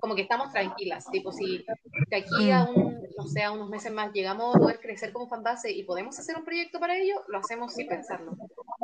[0.02, 1.64] como que estamos tranquilas, tipo, si
[2.10, 5.28] de aquí a un, no sé, a unos meses más llegamos a poder crecer como
[5.30, 8.36] fanbase y podemos hacer un proyecto para ello, lo hacemos sin pensarlo.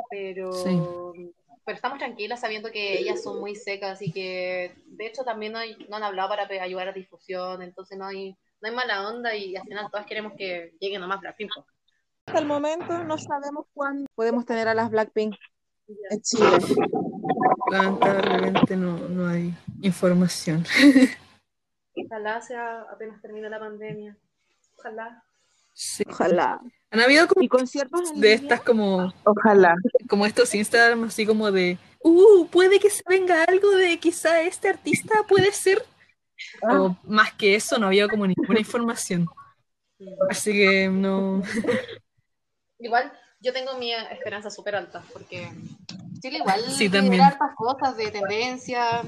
[0.08, 0.78] Pero, Sí.
[1.64, 5.58] Pero estamos tranquilas sabiendo que ellas son muy secas y que, de hecho, también no,
[5.58, 9.34] hay- no han hablado para ayudar a difusión, entonces no hay, no hay mala onda
[9.34, 11.50] y al final todas queremos que lleguen nomás Blackpink.
[11.54, 11.64] po.
[12.26, 15.34] hasta el momento no sabemos cuándo podemos tener a las Blackpink
[16.10, 16.58] en Chile.
[17.70, 20.64] Lamentablemente no, no hay información.
[22.06, 24.16] Ojalá sea apenas termine la pandemia.
[24.78, 25.22] Ojalá.
[25.72, 26.04] Sí.
[26.08, 26.60] Ojalá.
[26.90, 28.34] Han habido como ¿Y conciertos de línea?
[28.34, 29.74] estas como, Ojalá.
[30.08, 34.68] como estos Instagram así como de, uh, puede que se venga algo de quizá este
[34.68, 35.82] artista, puede ser.
[36.70, 39.26] O más que eso, no había como ninguna información.
[40.28, 41.42] Así que no.
[42.78, 45.48] Igual yo tengo mi esperanza súper alta, porque
[46.20, 47.22] Chile igual Sí, también.
[47.22, 49.02] hartas cosas de tendencia,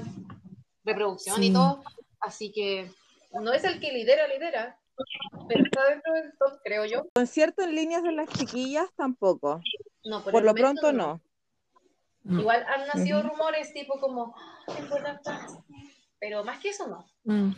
[0.83, 1.53] reproducción y Sí.
[1.53, 1.83] todo,
[2.21, 2.89] así que
[3.41, 4.77] no es el que lidera, lidera,
[5.47, 7.07] pero está dentro del top, creo yo.
[7.13, 9.61] Concierto en líneas de las chiquillas tampoco.
[10.03, 11.21] No, por, lo pronto no.
[12.23, 12.39] no.
[12.39, 14.35] Igual han nacido rumores tipo como,
[16.19, 17.05] pero más que eso no.
[17.23, 17.51] Mm,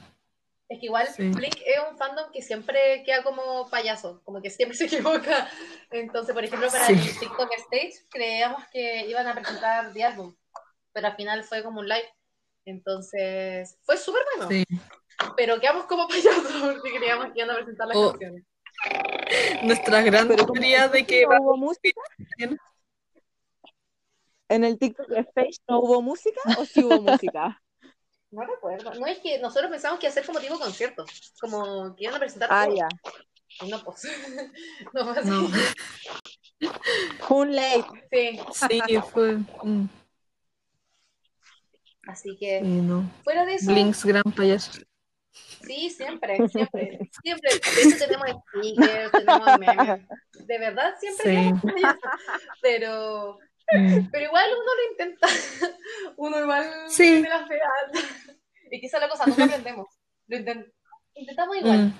[0.69, 1.29] Es que igual Sí.
[1.29, 5.49] Blink es un fandom que siempre queda como payaso, como que siempre se equivoca.
[5.91, 6.93] Entonces, por ejemplo, para Sí.
[6.93, 10.35] el TikTok Stage creíamos que iban a presentar The Album,
[10.93, 12.07] pero al final fue como un live.
[12.65, 14.49] Entonces, fue súper bueno.
[14.49, 14.63] sí.
[15.35, 16.43] Pero quedamos como payasos
[16.83, 18.43] porque creíamos que iban a presentar las Oh, canciones.
[19.63, 22.01] Nuestra gran Pero como teoría de que no hubo música.
[24.49, 27.61] En el TikTok Stage no hubo música o sí hubo música.
[28.29, 28.93] No recuerdo.
[28.95, 31.05] No es que nosotros pensamos que iba a ser como tipo concierto,
[31.39, 32.75] como que iban a presentar Ah, todo.
[32.75, 32.87] ya.
[33.61, 34.03] Y no, pues.
[34.93, 35.29] no así.
[35.29, 36.69] No.
[37.21, 37.85] Fue un late.
[38.11, 39.37] Sí, Sí, fue.
[39.63, 39.85] mm,
[42.09, 43.09] así que sí, no.
[43.23, 43.71] fuera de eso.
[43.71, 44.81] Blinks, gran payaso.
[45.65, 47.49] Sí, siempre, siempre, siempre.
[47.51, 50.07] De hecho tenemos stickers, tenemos memes.
[50.47, 51.83] De verdad, siempre Sí.
[52.61, 53.39] Pero,
[53.69, 55.27] Mm, pero igual uno lo intenta.
[56.15, 57.03] Uno igual Sí.
[57.03, 57.59] tiene la fe.
[58.71, 59.87] Y quizá la cosa nunca aprendemos.
[60.27, 60.71] Lo inten-
[61.15, 61.77] intentamos igual.
[61.87, 61.93] mm,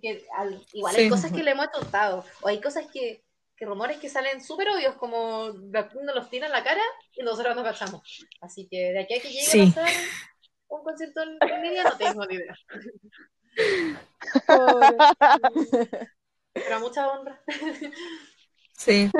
[0.00, 1.02] Que al- igual Sí.
[1.02, 2.24] hay cosas que le hemos atontado.
[2.40, 3.22] O hay cosas que,
[3.56, 6.82] que rumores que salen súper obvios, como nos los tira en la cara
[7.12, 8.26] y nosotros no cachamos.
[8.40, 9.60] Así que de aquí a que llegue Sí.
[9.60, 9.90] a pasar
[10.78, 12.54] un concierto en, en línea no tengo ni idea.
[16.52, 17.40] Pero mucha honra.
[18.76, 19.10] Sí.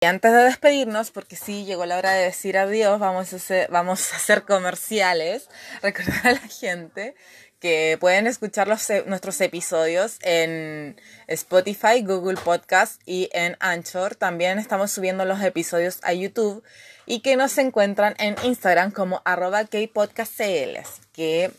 [0.00, 3.70] Y antes de despedirnos, porque sí llegó la hora de decir adiós, vamos a hacer,
[3.70, 5.48] vamos a hacer comerciales.
[5.82, 7.14] Recordar a la gente
[7.58, 14.14] que pueden escuchar los, e- nuestros episodios en Spotify, Google Podcast y en Anchor.
[14.14, 16.62] También estamos subiendo los episodios a YouTube
[17.06, 20.78] y que nos encuentran en Instagram como arroba kpodcastcl.
[21.12, 21.50] Que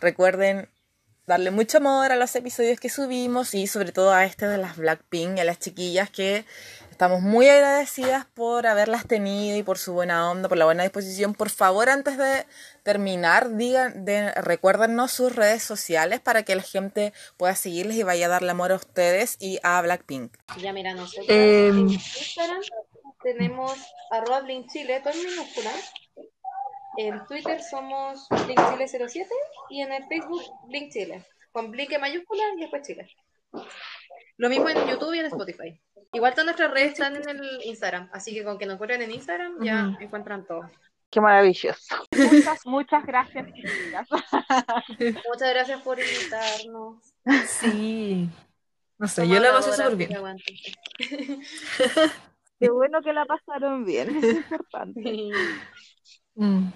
[0.00, 0.68] recuerden
[1.26, 4.76] darle mucho amor a los episodios que subimos y sobre todo a este de las
[4.76, 6.44] Blackpink, a las chiquillas que
[6.90, 11.32] estamos muy agradecidas por haberlas tenido y por su buena onda, por la buena disposición.
[11.32, 12.44] Por favor, antes de
[12.82, 18.26] terminar, digan, de, recuérdenos sus redes sociales para que la gente pueda seguirles y vaya
[18.26, 20.36] a darle amor a ustedes y a Blackpink.
[20.58, 21.78] Ya mira, nosotros Em.
[21.78, 22.60] en Instagram
[23.22, 23.72] tenemos
[24.10, 25.70] arroba blinkchile, todo en minúscula.
[26.96, 29.26] En Twitter somos blinkchile07
[29.70, 33.08] y en el Facebook blinkchile, con blink en mayúscula y después chile.
[34.36, 35.80] Lo mismo en YouTube y en Spotify.
[36.12, 39.12] Igual todas nuestras redes están en el Instagram, así que con que nos encuentren en
[39.12, 40.68] Instagram ya encuentran todo.
[41.10, 41.96] Qué maravilloso.
[42.16, 43.46] Muchas, muchas gracias.
[45.28, 47.14] Muchas gracias por invitarnos.
[47.46, 48.28] Sí.
[48.96, 50.10] No sé, yo la pasé súper bien.
[52.60, 55.30] Qué bueno que la pasaron bien, es importante.
[56.34, 56.68] Mm,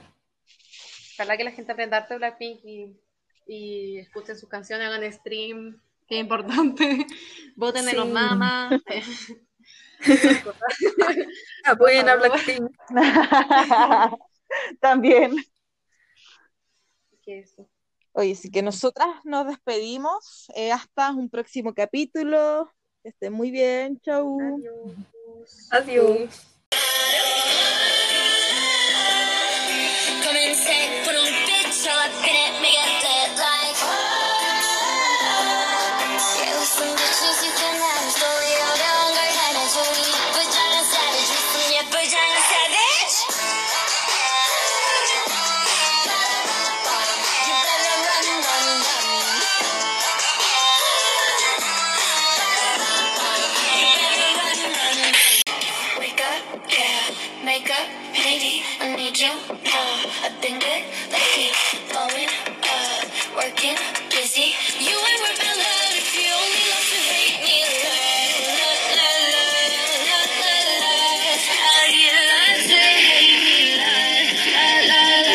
[1.15, 2.97] Ojalá que la gente aprenda harto de Blackpink y,
[3.47, 7.07] y escuchen sus canciones, hagan stream, que es importante.
[7.57, 8.13] Voten en los Sí.
[8.13, 8.83] mamas.
[11.65, 12.17] Apoyen a.
[12.17, 12.71] Blackpink.
[14.81, 15.37] También.
[17.23, 17.69] que eso.
[18.13, 22.71] Oye, sí que nosotras nos despedimos eh, hasta un próximo capítulo.
[23.03, 24.01] Que estén muy bien.
[24.01, 24.39] Chau.
[24.41, 24.93] Adiós.
[25.73, 26.29] Love you.
[31.05, 31.15] Por